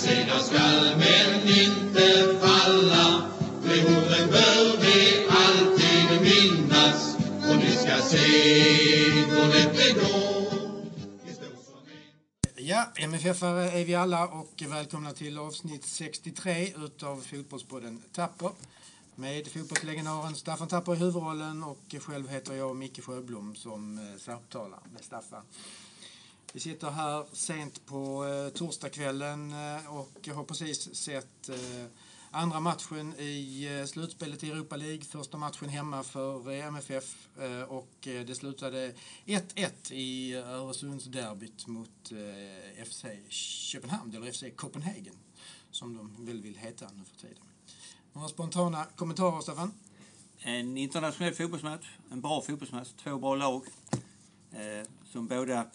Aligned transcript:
segra 0.00 0.38
skall 0.40 0.96
men 0.96 1.48
inte 1.48 2.06
falla. 2.40 3.30
De 3.64 3.74
orden 3.96 4.26
bör 4.30 4.76
vi 4.80 5.26
alltid 5.28 6.08
minnas 6.22 7.16
och 7.48 7.56
ni 7.56 7.70
ska 7.70 8.02
se 8.02 8.28
hur 9.10 9.48
lätt 9.48 9.76
det 9.76 9.92
går. 10.00 10.40
Ja, 12.56 12.86
MFF-are 12.96 13.70
är 13.70 13.84
vi 13.84 13.94
alla 13.94 14.28
och 14.28 14.62
välkomna 14.68 15.12
till 15.12 15.38
avsnitt 15.38 15.84
63 15.84 16.72
utav 16.76 17.20
Fotbollspodden 17.20 18.02
Tapper. 18.12 18.50
Med 19.14 19.48
fotbollslegendaren 19.48 20.34
Staffan 20.34 20.68
Tapper 20.68 20.92
i 20.92 20.96
huvudrollen 20.96 21.62
och 21.62 21.94
själv 22.00 22.28
heter 22.28 22.54
jag 22.54 22.76
Micke 22.76 23.04
Sjöblom 23.04 23.54
som 23.54 23.98
eh, 23.98 24.18
samtalar 24.18 24.80
med 24.92 25.04
Staffan. 25.04 25.42
Vi 26.52 26.60
sitter 26.60 26.90
här 26.90 27.26
sent 27.32 27.86
på 27.86 28.26
eh, 28.26 28.48
torsdagskvällen 28.48 29.52
eh, 29.52 29.96
och 29.96 30.28
har 30.34 30.44
precis 30.44 30.94
sett 30.94 31.48
eh, 31.48 31.84
andra 32.30 32.60
matchen 32.60 33.14
i 33.18 33.68
eh, 33.80 33.86
slutspelet 33.86 34.44
i 34.44 34.50
Europa 34.50 34.76
League. 34.76 35.04
Första 35.04 35.38
matchen 35.38 35.68
hemma 35.68 36.02
för 36.02 36.50
eh, 36.50 36.66
MFF 36.66 37.28
eh, 37.38 37.62
och 37.62 38.08
eh, 38.08 38.24
det 38.26 38.34
slutade 38.34 38.94
1-1 39.26 39.92
i 39.92 40.34
Öresundsderbyt 40.34 41.66
mot 41.66 42.12
eh, 42.12 42.84
FC 42.84 43.04
Köpenhamn, 43.28 44.14
eller 44.16 44.32
FC 44.32 44.44
Copenhagen 44.56 45.16
som 45.70 45.96
de 45.96 46.26
väl 46.26 46.42
vill 46.42 46.56
heta 46.56 46.86
nu 46.96 47.04
för 47.04 47.16
tiden. 47.16 47.42
Några 48.12 48.28
spontana 48.28 48.84
kommentarer, 48.96 49.40
Staffan? 49.40 49.72
En 50.38 50.76
internationell 50.76 51.34
fotbollsmatch, 51.34 51.86
en 52.10 52.20
bra 52.20 52.42
fotbollsmatch, 52.42 52.88
två 53.02 53.18
bra 53.18 53.34
lag 53.34 53.62
eh, 54.52 54.88
som 55.12 55.26
båda 55.26 55.66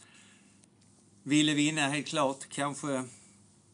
ville 1.27 1.53
vinna 1.53 1.81
helt 1.81 2.07
klart. 2.07 2.49
Kanske 2.49 3.03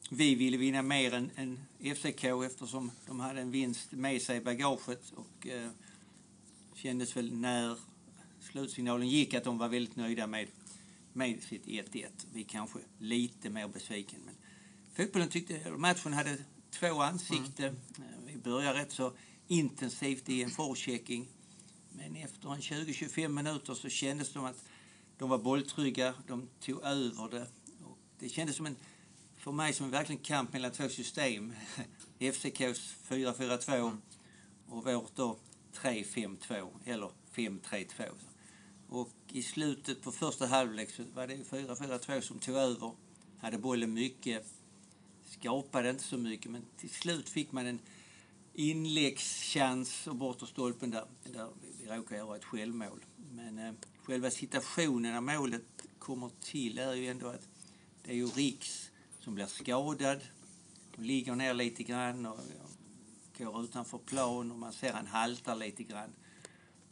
vi 0.10 0.36
ville 0.36 0.58
vinna 0.58 0.82
mer 0.82 1.14
än, 1.14 1.32
än 1.36 1.60
FCK 1.96 2.24
eftersom 2.24 2.92
de 3.08 3.20
hade 3.20 3.42
en 3.42 3.52
vinst 3.52 3.92
med 3.92 4.22
sig 4.22 4.38
i 4.38 4.42
bagaget 4.42 5.14
och 5.16 5.48
eh, 5.48 5.70
kändes 6.74 7.18
väl 7.18 7.34
när 7.34 7.78
slutsignalen 8.40 9.08
gick 9.10 9.34
att 9.34 9.44
de 9.44 9.58
var 9.58 9.70
väldigt 9.70 9.96
nöjda 9.96 10.28
med, 10.28 10.48
med 11.14 11.44
sitt 11.44 11.66
1-1. 11.66 12.06
Vi 12.34 12.44
kanske 12.44 12.80
lite 12.98 13.50
mer 13.50 13.68
besviken. 13.68 14.20
Men 14.26 14.36
fotbollen 14.94 15.30
tyckte, 15.30 15.72
matchen 15.78 16.14
hade 16.14 16.38
två 16.70 17.02
ansikten. 17.02 17.80
Eh, 17.98 18.04
Vi 18.26 18.38
började 18.38 18.80
rätt 18.80 18.92
så 18.92 19.14
intensivt 19.48 20.30
i 20.30 20.44
en 20.44 20.50
forechecking. 20.50 21.28
Men 21.90 22.16
efter 22.16 22.54
en 22.54 22.62
20-25 22.62 23.28
minuter 23.28 23.74
så 23.74 23.90
kändes 23.90 24.28
det 24.28 24.34
som 24.34 24.46
att 24.46 24.64
de 25.22 25.30
var 25.30 25.38
bolltrygga, 25.38 26.14
de 26.28 26.50
tog 26.60 26.84
över 26.84 27.30
det. 27.30 27.48
Och 27.84 27.98
det 28.20 28.30
kändes 28.30 28.56
som 28.56 28.66
en, 28.66 28.76
för 29.38 29.52
mig 29.52 29.74
som 29.74 29.86
en 29.86 29.92
verkligen 29.92 30.22
kamp 30.22 30.54
mellan 30.54 30.72
två 30.72 30.90
system. 30.90 31.54
FCKs 32.20 32.96
4-4-2 33.08 33.98
och 34.70 34.86
vårt 34.86 35.16
då 35.16 35.38
3-5-2 35.74 36.70
eller 36.86 37.10
5-3-2. 37.34 38.10
Och 38.90 39.10
i 39.28 39.44
slutet 39.44 40.02
på 40.02 40.12
första 40.12 40.46
halvlek 40.46 40.92
så 40.92 41.04
var 41.14 41.28
det 41.28 41.36
4-4-2 41.36 42.22
som 42.22 42.40
tog 42.40 42.56
över. 42.56 42.92
Hade 43.40 43.58
bollen 43.58 43.94
mycket, 43.94 44.46
skapade 45.26 45.90
inte 45.90 46.04
så 46.04 46.18
mycket 46.18 46.52
men 46.52 46.66
till 46.78 46.90
slut 46.90 47.30
fick 47.30 47.52
man 47.52 47.66
en 47.66 47.80
inläggschans 48.70 50.08
och 50.08 50.16
bortre 50.16 50.48
stolpen 50.48 50.90
där, 50.90 51.06
där 51.24 51.50
vi 51.80 51.86
råkar 51.86 52.16
göra 52.16 52.36
ett 52.36 52.46
självmål. 52.46 53.06
Men 53.32 53.58
eh, 53.58 53.74
själva 54.04 54.32
situationen 54.32 55.14
när 55.14 55.38
målet 55.38 55.64
kommer 56.00 56.30
till 56.42 56.78
är 56.78 56.94
ju 56.94 57.08
ändå 57.08 57.28
att 57.28 57.48
det 58.04 58.12
är 58.12 58.16
ju 58.16 58.26
Riks 58.26 58.92
som 59.20 59.36
blir 59.36 59.46
skadad 59.46 60.22
Hon 60.96 61.08
ligger 61.08 61.36
ner 61.36 61.54
lite 61.54 61.84
grann 61.84 62.26
och, 62.26 62.34
och 62.34 62.72
går 63.38 63.64
utanför 63.64 63.98
plan 63.98 64.52
och 64.52 64.58
man 64.58 64.74
ser 64.74 64.94
han 64.94 65.08
haltar 65.08 65.56
lite 65.56 65.84
grann. 65.84 66.10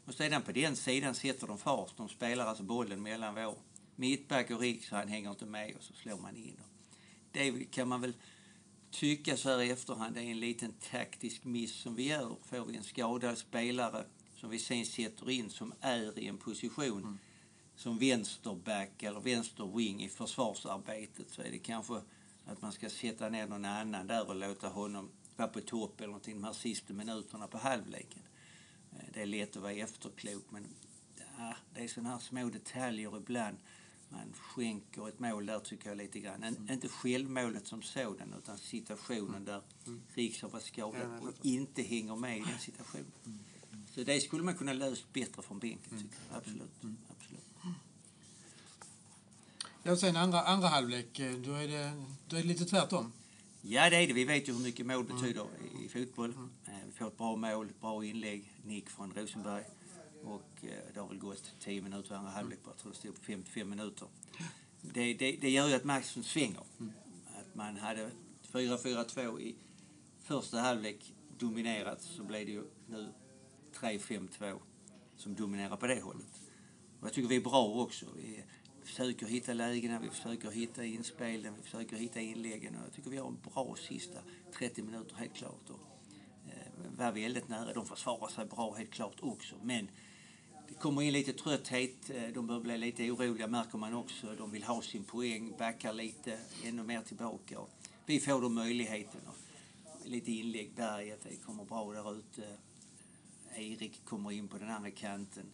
Och 0.06 0.14
sedan 0.14 0.42
på 0.42 0.52
den 0.52 0.76
sidan 0.76 1.16
sätter 1.16 1.48
de 1.48 1.58
fart. 1.58 1.98
De 1.98 2.10
spelar 2.10 2.46
alltså 2.46 2.64
bollen 2.64 3.02
mellan 3.02 3.36
vår 3.36 3.56
mittback 3.96 4.52
och 4.52 4.60
Riks 4.60 4.92
han 4.92 5.08
hänger 5.08 5.30
inte 5.30 5.46
med 5.46 5.76
och 5.76 5.84
så 5.84 5.94
slår 5.94 6.18
man 6.18 6.36
in. 6.36 6.60
Det 7.32 7.72
kan 7.72 7.88
man 7.88 8.02
väl 8.02 8.14
tycka 8.92 9.38
så 9.38 9.50
här 9.50 9.62
i 9.62 9.70
efterhand 9.70 10.16
det 10.16 10.22
är 10.22 10.32
en 10.32 10.40
liten 10.40 10.74
taktisk 10.92 11.44
miss 11.44 11.76
som 11.76 11.96
vi 11.96 12.08
gör. 12.08 12.36
Får 12.46 12.66
vi 12.66 12.78
en 12.78 12.84
skadad 12.84 13.38
spelare 13.38 14.06
som 14.36 14.50
vi 14.50 14.60
sen 14.60 14.86
sätter 14.86 15.30
in 15.30 15.50
som 15.50 15.74
är 15.82 16.20
i 16.20 16.28
en 16.28 16.38
position 16.38 17.20
som 17.76 17.98
vänsterback 17.98 19.04
eller 19.04 19.20
vänsterwing 19.20 20.04
i 20.04 20.10
försvarsarbetet 20.10 21.30
så 21.30 21.42
är 21.42 21.52
det 21.52 21.60
kanske 21.60 22.02
att 22.46 22.62
man 22.62 22.72
ska 22.72 22.90
sätta 22.90 23.30
ner 23.30 23.48
någon 23.48 23.66
annan 23.66 24.08
där 24.08 24.28
och 24.28 24.36
låta 24.36 24.68
honom 24.68 25.10
vara 25.36 25.48
på 25.48 25.62
topp 25.62 25.98
eller 25.98 26.08
någonting 26.08 26.36
de 26.36 26.44
här 26.44 26.54
sista 26.54 26.94
minuterna 26.94 27.48
på 27.48 27.58
halvleken. 27.58 28.22
Eh, 28.92 29.06
Det 29.14 29.22
är 29.22 29.26
lätt 29.26 29.56
att 29.56 29.62
vara 29.62 29.72
efterklok 29.72 30.44
men 30.50 30.68
ja, 31.38 31.56
det 31.74 31.84
är 31.84 31.88
sådana 31.88 32.10
här 32.10 32.20
små 32.20 32.50
detaljer 32.50 33.18
ibland. 33.18 33.58
Man 34.12 34.34
skänker 34.42 35.08
ett 35.08 35.20
mål 35.20 35.46
där 35.46 35.60
tycker 35.60 35.90
jag 35.90 35.98
lite 35.98 36.20
grann. 36.20 36.44
En, 36.44 36.70
Inte 36.72 36.88
självmålet 36.90 37.68
som 37.68 37.82
sådan 37.82 38.34
utan 38.38 38.58
situationen 38.58 39.46
där 39.46 39.62
Riks 40.14 40.42
har 40.42 40.50
varit 40.50 40.64
skadad 40.66 41.20
och 41.22 41.46
inte 41.46 41.82
hänger 41.82 42.16
med 42.16 42.38
i 42.38 42.42
den 42.42 42.60
situationen. 42.60 43.12
Så 43.96 44.04
det 44.04 44.22
skulle 44.22 44.44
man 44.44 44.56
kunna 44.58 44.74
löst 44.74 45.14
bättre 45.14 45.42
från 45.42 45.60
bänken 45.60 45.90
tycker 45.90 46.18
jag. 46.30 46.38
Absolut. 46.38 46.70
Absolut. 47.10 47.44
Ja, 49.84 49.98
sen 49.98 50.16
andra, 50.16 50.42
andra 50.42 50.68
halvlek, 50.68 51.20
eh, 51.20 51.34
då 51.38 51.54
är, 51.54 51.68
det, 51.68 52.04
då 52.28 52.36
är 52.36 52.42
det 52.42 52.48
lite 52.48 52.66
tvärtom. 52.66 53.12
Ja, 53.62 53.90
det 53.90 53.96
är 53.96 54.08
det. 54.08 54.14
Vi 54.14 54.26
vet 54.26 54.50
ju 54.50 54.54
hur 54.54 54.60
mycket 54.64 54.86
mål 54.86 55.04
betyder 55.04 55.46
i, 55.82 55.86
i 55.86 55.90
fotboll. 55.90 56.34
Eh, 56.66 56.74
Vi 56.86 56.92
får 56.92 57.08
ett 57.08 57.18
bra 57.18 57.36
mål, 57.36 57.68
bra 57.82 58.06
inlägg, 58.06 58.54
nick 58.66 58.90
från 58.90 59.14
Rosenberg. 59.14 59.64
Och 60.24 60.64
eh, 60.64 60.94
det 60.94 61.00
har 61.00 61.08
väl 61.08 61.18
gått 61.18 61.54
10 61.60 61.82
minuter 61.82 62.16
andra 62.16 62.32
halvlek 62.32 62.64
bara. 62.64 62.72
Jag 62.72 62.78
tror 62.78 62.92
det 62.92 62.98
stod 62.98 63.16
på 63.16 63.22
55 63.22 63.70
minuter. 63.70 64.08
Det, 64.82 65.14
det, 65.14 65.32
det 65.32 65.50
gör 65.50 65.68
ju 65.68 65.74
att 65.74 65.84
matchen 65.84 66.24
svänger. 66.24 66.64
Att 67.40 67.56
man 67.56 67.78
hade 67.78 68.12
4-4-2 68.52 69.40
i 69.40 69.56
första 70.22 70.60
halvlek 70.60 71.14
dominerat 71.38 72.02
så 72.02 72.24
blev 72.24 72.46
det 72.46 72.52
ju 72.52 72.64
nu 72.88 73.14
3-5-2 73.74 74.60
som 75.18 75.36
dominerar 75.36 75.78
på 75.78 75.88
det 75.88 76.02
hållet. 76.02 76.42
Och 77.00 77.06
jag 77.06 77.14
tycker 77.14 77.30
vi 77.30 77.36
är 77.36 77.42
bra 77.42 77.66
också. 77.66 78.06
Vi 78.16 78.44
försöker 78.84 79.26
hitta 79.26 79.54
lägena, 79.54 80.00
vi 80.00 80.10
försöker 80.10 80.52
hitta 80.52 80.86
inspelen, 80.86 81.56
vi 81.56 81.62
försöker 81.62 81.98
hitta 81.98 82.20
inläggen. 82.20 82.76
Och 82.76 82.82
jag 82.86 82.94
tycker 82.94 83.10
vi 83.10 83.18
har 83.18 83.28
en 83.28 83.40
bra 83.54 83.76
sista 83.88 84.20
30 84.58 84.82
minuter 84.82 85.16
helt 85.16 85.34
klart. 85.34 85.70
Och, 85.70 85.80
eh, 86.48 86.98
var 86.98 87.12
väldigt 87.12 87.48
nära. 87.48 87.74
De 87.74 87.86
försvarar 87.86 88.28
sig 88.28 88.46
bra 88.46 88.74
helt 88.76 88.92
klart 88.92 89.16
också. 89.20 89.56
Men 89.64 89.90
kommer 90.80 91.02
in 91.02 91.14
lite 91.14 91.34
trötthet. 91.34 92.10
eh, 92.10 92.24
De 92.34 92.48
börjar 92.48 92.62
bli 92.62 92.78
lite 92.78 93.12
oroliga 93.12 93.48
märker 93.48 93.78
man 93.78 93.94
också. 93.94 94.36
De 94.38 94.52
vill 94.52 94.64
ha 94.64 94.82
sin 94.82 95.04
poäng, 95.04 95.54
backar 95.60 95.94
lite, 95.94 96.40
ännu 96.64 96.84
mer 96.84 97.02
tillbaka. 97.02 97.60
Vi 98.06 98.20
får 98.20 98.42
då 98.42 98.50
möjligheten. 98.50 99.22
Lite 100.06 100.32
inlägg, 100.32 100.72
berget, 100.76 101.20
det 101.24 101.36
kommer 101.36 101.66
bra 101.66 101.92
där 101.94 102.16
ute. 102.20 102.58
Erik 103.56 104.06
kommer 104.06 104.32
in 104.32 104.48
på 104.48 104.58
den 104.58 104.70
andra 104.70 104.92
kanten. 104.92 105.46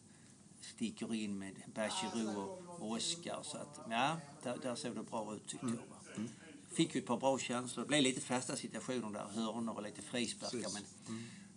Sticker 0.62 1.14
in 1.14 1.40
med 1.40 1.54
Bachirou 1.76 2.38
och 2.80 2.92
Oskar. 2.92 3.40
Så 3.44 3.58
att, 3.58 3.80
ja, 3.90 4.18
där, 4.44 4.58
där 4.62 4.76
såg 4.76 4.96
det 4.96 5.04
bra 5.04 5.34
ut 5.36 5.48
tyckte 5.48 5.68
jag. 5.68 5.74
Va? 5.74 6.26
Fick 6.72 6.96
ju 6.96 7.00
ett 7.02 7.08
par 7.08 7.18
bra 7.18 7.38
chanser. 7.38 7.82
Det 7.82 7.88
blev 7.88 8.02
lite 8.04 8.22
fasta 8.22 8.56
situationer 8.56 9.10
där, 9.10 9.26
hörnor 9.42 9.76
och 9.76 9.84
lite 9.84 10.02
frisparkar. 10.02 10.70
Men 10.74 10.84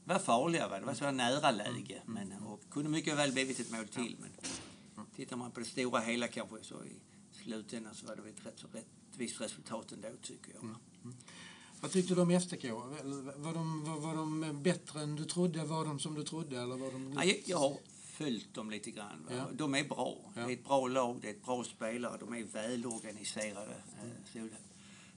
var 0.05 0.19
farliga. 0.19 0.69
Va? 0.69 0.79
Det 0.81 0.87
var 0.87 0.95
så 0.95 1.11
nära 1.11 1.51
läge. 1.51 2.03
Men, 2.07 2.29
och 2.67 2.73
kunde 2.73 2.91
mycket 2.91 3.17
väl 3.17 3.33
blivit 3.33 3.61
ett 3.61 3.71
mål 3.71 3.89
till. 3.89 4.17
Men 4.21 5.07
tittar 5.17 5.37
man 5.37 5.51
på 5.51 5.61
det 5.61 5.67
stora 5.67 6.01
hela 6.01 6.29
kanske 6.29 6.57
så 6.63 6.85
i 6.85 6.97
slutändan 7.33 7.95
så 7.95 8.07
var 8.07 8.17
det 8.17 8.29
ett 8.29 8.47
rätt 8.47 8.59
så 8.59 8.67
rättvist 8.73 9.41
resultat 9.41 9.93
ändå 9.93 10.09
tycker 10.23 10.53
jag. 10.55 10.69
va? 10.69 10.77
Vad 11.81 11.91
tyckte 11.91 12.15
du 12.15 12.21
om 12.21 12.41
FTK? 12.41 12.65
Var 13.37 13.55
de, 13.55 13.85
var, 13.85 14.01
var 14.01 14.17
de 14.17 14.63
bättre 14.63 15.01
än 15.01 15.17
du 15.17 15.25
trodde? 15.25 15.65
Var 15.65 15.85
de 15.85 15.99
som 15.99 16.15
du 16.15 16.23
trodde? 16.23 16.61
Eller 16.61 16.77
var 16.77 16.93
de... 16.93 17.13
Ja, 17.13 17.35
jag, 17.45 17.59
har 17.59 17.77
följt 18.19 18.55
dem 18.55 18.71
lite 18.71 18.91
grann. 18.91 19.29
Ja. 19.31 19.49
De 19.53 19.75
är 19.75 19.85
bra. 19.85 20.19
Ja. 20.35 20.47
Det 20.47 20.53
är 20.53 20.57
ett 20.57 20.65
bra 20.65 20.89
lag, 20.89 21.19
det 21.21 21.29
är 21.29 21.31
ett 21.31 21.45
bra 21.45 21.65
spelare, 21.65 22.19
de 22.21 22.35
är 22.35 22.45
välorganiserade. 22.45 23.75
Eh, 23.75 24.33
Sol, 24.33 24.51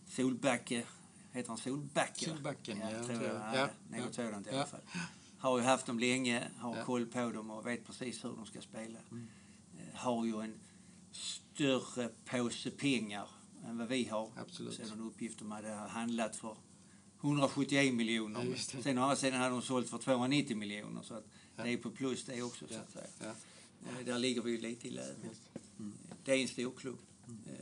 Solbacke, 0.09 0.83
heter 1.31 1.49
han 1.49 1.57
Solbacke? 1.57 2.25
Solbacken, 2.25 2.79
ja, 2.79 3.03
tror 3.05 3.23
jag. 3.23 3.35
Ja, 3.35 3.69
Ja, 3.91 3.97
något 3.97 4.15
sådant 4.15 4.47
i 4.47 4.49
alla 4.49 4.65
fall. 4.65 4.81
Har 5.41 5.57
ju 5.57 5.63
haft 5.63 5.85
dem 5.85 5.99
länge, 5.99 6.47
har 6.57 6.77
Ja. 6.77 6.85
koll 6.85 7.05
på 7.05 7.31
dem 7.31 7.49
och 7.51 7.65
vet 7.67 7.85
precis 7.85 8.23
hur 8.25 8.29
de 8.29 8.45
ska 8.45 8.61
spela. 8.61 8.99
Mm. 9.11 9.27
Eh, 9.79 9.95
Har 9.99 10.25
ju 10.25 10.41
en 10.41 10.53
större 11.11 12.09
påse 12.25 12.71
pengar 12.71 13.27
än 13.65 13.77
vad 13.77 13.88
vi 13.88 14.05
har. 14.05 14.31
Absolut. 14.38 14.73
Sen 14.73 14.91
en 14.91 14.99
uppgift 15.01 15.39
de 15.39 15.51
hade 15.51 15.69
handlat 15.73 16.35
för 16.35 16.57
171 17.21 17.93
miljoner. 17.93 18.43
Ja, 18.43 18.49
det. 18.77 18.83
Sen 18.83 18.97
å 18.97 19.01
andra 19.01 19.15
sidan 19.15 19.39
hade 19.39 19.51
de 19.51 19.61
sålt 19.61 19.89
för 19.89 19.97
290 19.97 20.57
miljoner. 20.57 21.01
Så 21.01 21.13
att 21.13 21.25
Ja. 21.55 21.63
det 21.63 21.69
är 21.73 21.77
på 21.77 21.89
plus 21.91 22.25
det 22.25 22.41
också 22.41 22.67
så 22.67 22.73
att 22.79 22.91
säga. 22.91 23.33
Eh, 23.99 24.05
Där 24.05 24.19
ligger 24.19 24.41
vi 24.41 24.51
ju 24.51 24.57
lite 24.61 24.87
i 24.87 24.91
läge. 24.91 25.29
Det 26.23 26.31
är 26.31 26.37
en 26.41 26.47
stor 26.47 26.71
klubb. 26.77 26.99
Eh, 27.27 27.53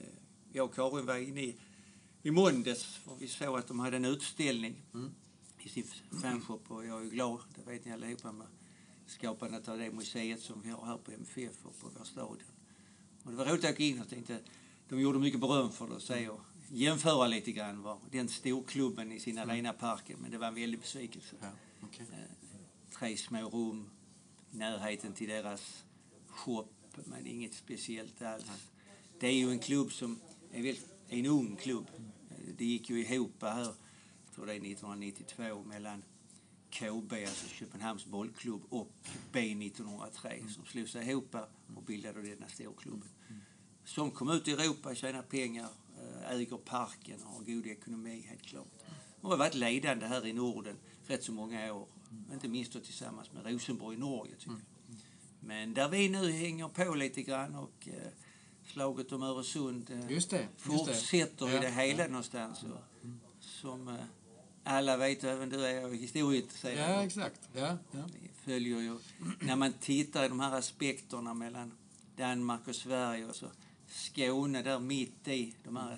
Jag 0.53 0.65
och 0.65 0.75
Karin 0.75 1.05
var 1.05 1.17
inne 1.17 1.41
i 1.41 1.55
i 2.23 2.31
måndags 2.31 2.83
för 2.83 3.15
vi 3.15 3.27
såg 3.27 3.59
att 3.59 3.67
de 3.67 3.79
hade 3.79 3.97
en 3.97 4.05
utställning 4.05 4.75
i 5.65 5.69
sin 5.69 5.83
fanshop 6.21 6.71
och 6.71 6.85
jag 6.85 7.05
är 7.05 7.09
glad, 7.09 7.39
det 7.55 7.71
vet 7.71 7.85
ni 7.85 7.91
allihopa, 7.91 8.31
med 8.31 8.47
skapandet 9.05 9.67
av 9.67 9.77
det 9.77 9.91
museet 9.91 10.41
som 10.41 10.61
vi 10.61 10.69
har 10.69 10.85
här 10.85 10.97
på 10.97 11.11
MFF 11.11 11.65
och 11.65 11.79
på 11.79 11.89
vår 11.97 12.03
stadion. 12.05 12.37
Och 13.23 13.31
det 13.31 13.37
var 13.37 13.45
roligt 13.45 13.65
att 13.65 13.77
gå 13.77 13.83
in 13.83 14.01
och 14.01 14.09
tänkte, 14.09 14.39
de 14.89 14.99
gjorde 14.99 15.19
mycket 15.19 15.39
beröm 15.39 15.71
för 15.71 15.87
det 15.87 15.95
och 15.95 16.01
säga 16.01 16.31
och 16.31 16.41
jämföra 16.71 17.27
lite 17.27 17.51
grann 17.51 17.81
var 17.81 17.99
den 18.11 18.27
storklubben 18.29 19.11
i 19.11 19.19
sin 19.19 19.37
arenaparken, 19.37 20.19
men 20.19 20.31
det 20.31 20.37
var 20.37 20.47
en 20.47 20.55
väldig 20.55 20.79
besvikelse. 20.79 21.35
Ja, 21.41 21.47
okej. 21.81 22.05
Eh, 22.11 22.59
tre 22.99 23.17
små 23.17 23.49
rum 23.49 23.89
närheten 24.51 25.13
till 25.13 25.29
deras 25.29 25.83
shop, 26.27 26.67
men 27.05 27.27
inget 27.27 27.53
speciellt 27.53 28.21
alls. 28.21 28.45
Det 29.19 29.27
är 29.27 29.33
ju 29.33 29.51
en 29.51 29.59
klubb 29.59 29.91
som 29.91 30.19
är 30.51 30.75
en 31.07 31.25
ung 31.25 31.55
klubb. 31.55 31.85
Eh, 31.95 32.53
Det 32.57 32.65
gick 32.65 32.89
ju 32.89 33.05
ihop 33.05 33.41
här, 33.41 33.73
tror 34.39 34.47
det 34.47 34.53
är 34.53 34.71
1992, 34.71 35.63
mellan 35.63 36.03
KB, 36.69 37.13
alltså 37.13 37.47
Köpenhamns 37.47 38.05
bollklubb, 38.05 38.61
och 38.69 38.91
B1903 39.31 40.47
som 40.47 40.65
slog 40.65 40.89
sig 40.89 41.09
ihop 41.09 41.35
och 41.75 41.83
bildade 41.83 42.21
denna 42.21 42.47
storklubben. 42.47 43.09
Som 43.85 44.11
kom 44.11 44.29
ut 44.29 44.47
i 44.47 44.51
Europa, 44.51 44.95
tjänar 44.95 45.21
pengar, 45.21 45.69
eh, 45.97 46.31
äger 46.31 46.57
parken 46.57 47.23
och 47.23 47.31
har 47.33 47.43
god 47.43 47.67
ekonomi 47.67 48.25
helt 48.29 48.41
klart. 48.41 48.67
Och 49.21 49.29
har 49.29 49.37
varit 49.37 49.55
ledande 49.55 50.05
här 50.05 50.25
i 50.27 50.33
Norden 50.33 50.75
rätt 51.07 51.23
så 51.23 51.31
många 51.31 51.73
år. 51.73 51.87
Inte 52.33 52.47
minst 52.47 52.73
då 52.73 52.79
tillsammans 52.79 53.31
med 53.33 53.45
Rosenborg 53.45 53.97
i 53.97 53.99
Norge 53.99 54.35
tycker 54.35 54.51
jag. 54.51 54.61
Men 55.39 55.73
där 55.73 55.89
vi 55.89 56.09
nu 56.09 56.31
hänger 56.31 56.67
på 56.67 56.95
lite 56.95 57.21
grann 57.23 57.55
och 57.55 57.87
eh, 57.87 58.11
slaget 58.65 59.11
om 59.11 59.23
Öresund 59.23 59.89
eh, 59.89 60.11
Just 60.11 60.29
det, 60.29 60.37
just 60.37 60.85
det. 60.85 60.93
fortsätter 60.93 61.49
i 61.49 61.53
Ja, 61.55 61.61
det 61.61 61.69
hela 61.71 62.03
ja. 62.03 62.07
någonstans. 62.07 62.63
Och, 62.63 62.79
som 63.39 63.87
eh, 63.87 63.95
alla 64.63 64.97
vet, 64.97 65.23
även 65.23 65.49
du 65.49 65.65
är 65.65 65.93
historieintresserad. 65.93 66.91
Ja, 66.91 67.03
exakt. 67.03 67.49
Ja, 67.53 67.77
ja. 67.91 68.03
Följer 68.45 68.79
ju, 68.79 68.99
när 69.39 69.55
man 69.55 69.73
tittar 69.73 70.25
i 70.25 70.27
de 70.27 70.39
här 70.39 70.57
aspekterna 70.57 71.33
mellan 71.33 71.71
Danmark 72.15 72.67
och 72.67 72.75
Sverige 72.75 73.25
och 73.25 73.35
så 73.35 73.45
Skåne 73.87 74.61
där 74.61 74.79
mitt 74.79 75.27
i 75.27 75.55
de 75.63 75.75
här 75.75 75.97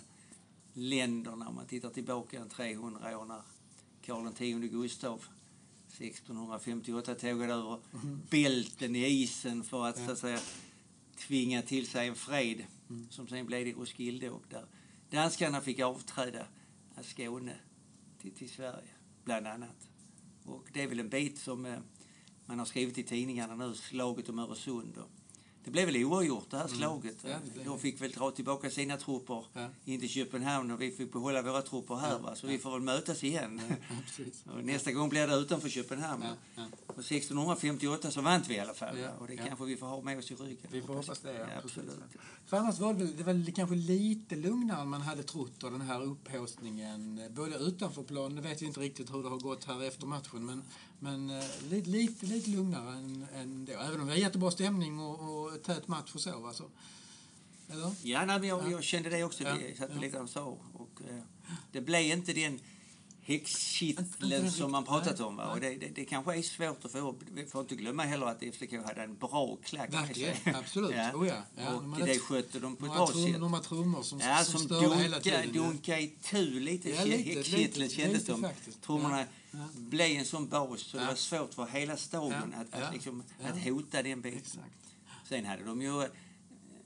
länderna. 0.74 1.48
Om 1.48 1.56
man 1.56 1.68
tittar 1.68 1.90
tillbaka 1.90 2.40
en 2.40 2.50
300 2.50 3.20
år 3.20 3.26
när 3.26 3.42
Karl 4.02 4.28
X 4.28 4.72
Gustav 4.72 5.24
1658 5.88 7.16
tågade 7.16 7.54
över 7.54 7.80
bälten 8.30 8.96
i 8.96 9.08
isen 9.08 9.64
för 9.64 9.88
att, 9.88 10.06
så 10.06 10.12
att 10.12 10.20
säga, 10.20 10.40
tvinga 11.18 11.62
till 11.62 11.88
sig 11.88 12.08
en 12.08 12.16
fred 12.16 12.66
som 13.10 13.28
sen 13.28 13.46
blev 13.46 13.68
i 13.68 13.74
Roskilde 13.74 14.30
och 14.30 14.44
där 14.50 14.66
danskarna 15.10 15.62
fick 15.62 15.80
avträda 15.80 16.46
Skåne 17.02 17.56
till, 18.22 18.32
till 18.32 18.50
Sverige, 18.50 18.90
bland 19.24 19.48
annat. 19.48 19.90
Och 20.46 20.68
det 20.74 20.84
är 20.84 20.88
väl 20.88 21.00
en 21.00 21.10
bit 21.10 21.38
som 21.38 21.66
eh, 21.66 21.80
man 22.46 22.60
har 22.60 22.66
skrivit 22.66 22.98
i 22.98 23.04
tidningarna 23.04 23.56
nu, 23.56 23.76
slaget 23.76 24.30
om 24.30 24.40
Öresund. 24.40 24.98
Och 24.98 25.12
det 25.64 25.72
blev 25.72 25.86
väl 25.86 26.04
oavgjort 26.06 26.50
det 26.50 26.58
här 26.58 26.68
slaget. 26.68 27.24
Mm. 27.24 27.38
Ja, 27.56 27.62
De 27.66 27.80
fick 27.80 28.02
väl 28.02 28.12
dra 28.12 28.32
tillbaka 28.32 28.70
sina 28.70 28.98
trupper 28.98 29.46
Ja. 29.54 29.68
in 29.86 30.00
till 30.00 30.10
Köpenhamn 30.10 30.72
och 30.72 30.82
vi 30.82 30.92
fick 30.92 31.14
behålla 31.14 31.42
våra 31.42 31.62
trupper 31.62 31.96
här. 31.96 32.20
Va? 32.20 32.36
Så 32.36 32.48
vi 32.48 32.58
får 32.58 32.72
väl 32.72 32.82
mötas 32.82 33.24
igen. 33.24 33.62
nästa 34.64 34.92
gång 34.92 35.10
blir 35.10 35.28
det 35.28 35.36
utanför 35.36 35.70
Köpenhamn. 35.70 36.24
Ja, 36.24 36.36
ja. 36.56 36.64
Och 36.88 37.00
1658 37.00 38.12
så 38.12 38.22
vann 38.22 38.42
vi 38.48 38.56
i 38.56 38.60
alla 38.60 38.74
fall. 38.74 39.00
Ja? 39.00 39.10
Och 39.20 39.28
det 39.28 39.34
ja. 39.34 39.44
kanske 39.48 39.66
vi 39.66 39.78
får 39.78 39.88
ha 39.88 40.02
med 40.02 40.18
oss 40.18 40.32
i 40.32 40.36
ryggen. 40.36 40.68
Vi 40.72 40.82
får 40.82 40.96
hoppas 40.96 41.20
det, 41.20 41.34
ja. 41.34 41.40
Ja, 41.40 41.62
absolut. 41.64 42.00
För 42.46 42.58
annars 42.58 42.80
var 42.80 42.94
det 42.94 43.06
det 43.06 43.24
var 43.24 43.52
kanske 43.52 43.76
lite 43.76 44.36
lugnare 44.36 44.82
än 44.82 44.90
man 44.90 45.02
hade 45.02 45.24
trott 45.24 45.64
av 45.64 45.72
den 45.72 45.82
här 45.82 46.02
upphaussningen. 46.04 47.22
Både 47.30 47.56
utanför 47.56 48.04
plan, 48.04 48.36
det 48.36 48.42
vet 48.42 48.62
vi 48.62 48.66
inte 48.66 48.80
riktigt 48.80 49.14
hur 49.14 49.24
det 49.24 49.30
har 49.30 49.40
gått 49.40 49.64
här 49.64 49.84
efter 49.84 50.06
matchen, 50.08 50.46
men, 50.46 50.64
men 51.04 51.30
eh, 51.30 51.44
lite, 51.70 51.90
lite, 51.90 52.26
lite 52.26 52.50
lugnare 52.50 52.98
än, 52.98 53.28
än 53.36 53.66
då. 53.66 53.74
Även 53.74 54.00
om 54.02 54.08
det 54.08 54.14
var 54.14 54.20
jättebra 54.20 54.52
stämning 54.52 55.00
och, 55.00 55.46
och 55.46 55.64
tät 55.64 55.88
match 55.88 56.16
och 56.16 56.22
så. 56.22 56.48
Alltså. 56.48 56.70
Eller? 57.70 57.92
Ja, 58.04 58.26
nej, 58.26 58.40
men 58.40 58.50
jag, 58.50 58.72
jag 58.72 58.84
kände 58.84 59.10
det 59.10 59.24
också. 59.24 59.44
Ja, 59.44 59.56
Vi 59.60 59.76
satt 59.76 59.90
ja. 59.96 60.02
lite 60.02 60.20
och 60.20 60.30
sa. 60.30 60.58
Och, 60.74 61.02
eh, 61.10 61.24
det 61.72 61.82
blev 61.82 62.02
inte 62.02 62.34
den 62.34 62.60
häxkitteln 63.24 64.30
den 64.30 64.52
som 64.52 64.72
man 64.72 64.84
pratat 64.84 65.20
om. 65.20 65.36
Va? 65.36 65.52
Och 65.52 65.60
det, 65.60 65.70
det, 65.76 65.88
det 65.96 66.06
kanske 66.06 66.36
är 66.38 66.42
svårt 66.42 66.86
att 66.86 66.92
få 66.92 66.98
upp. 67.10 67.20
Vi 67.34 67.46
får 67.46 67.62
inte 67.62 67.76
glömma 67.76 68.04
heller 68.04 68.26
att 68.26 68.38
FCK 68.56 68.74
hade 68.86 69.04
en 69.04 69.16
bra 69.16 69.58
klack 69.64 69.94
Verkligen, 69.94 70.36
absolut. 70.56 70.92
Ja. 70.96 71.12
Oh 71.16 71.28
ja, 71.28 71.36
ja. 71.58 71.76
Och 71.76 71.82
De 71.84 72.00
det 72.06 72.12
ett- 72.12 72.22
skötte 72.22 72.60
de 72.60 72.76
på 72.76 72.86
ett 72.86 72.92
bra 72.94 73.08
trum, 73.08 73.32
sätt. 73.32 73.40
några 73.42 73.60
trummor 73.60 74.04
som, 74.04 74.20
Ja, 74.20 74.44
som 74.44 74.60
som 74.60 74.62
störde 74.68 74.96
hela 74.96 75.20
dunka, 75.20 75.42
tiden. 75.42 75.54
dunka 75.64 76.00
i 76.00 76.08
tu 76.24 76.60
lite. 76.60 76.90
Ja, 76.90 76.96
Häxkitteln 76.96 77.90
kändes 77.90 78.26
faktiskt. 78.42 78.82
Trummorna 78.82 79.20
Ja, 79.20 79.26
ja. 79.52 79.68
blev 79.76 80.12
en 80.18 80.26
sån 80.26 80.48
bas 80.48 80.82
så 80.82 80.98
det 80.98 81.06
var 81.06 81.16
svårt 81.16 81.54
för 81.54 81.66
hela 81.68 81.98
Ja, 82.12 82.34
att, 82.56 82.74
att, 82.84 82.94
liksom, 82.94 83.24
att 83.44 83.64
hota 83.64 84.04
den 84.04 84.22
biten. 84.22 84.62
Sen 85.30 85.46
hade 85.46 85.64
de 85.64 85.82
ju 85.82 86.08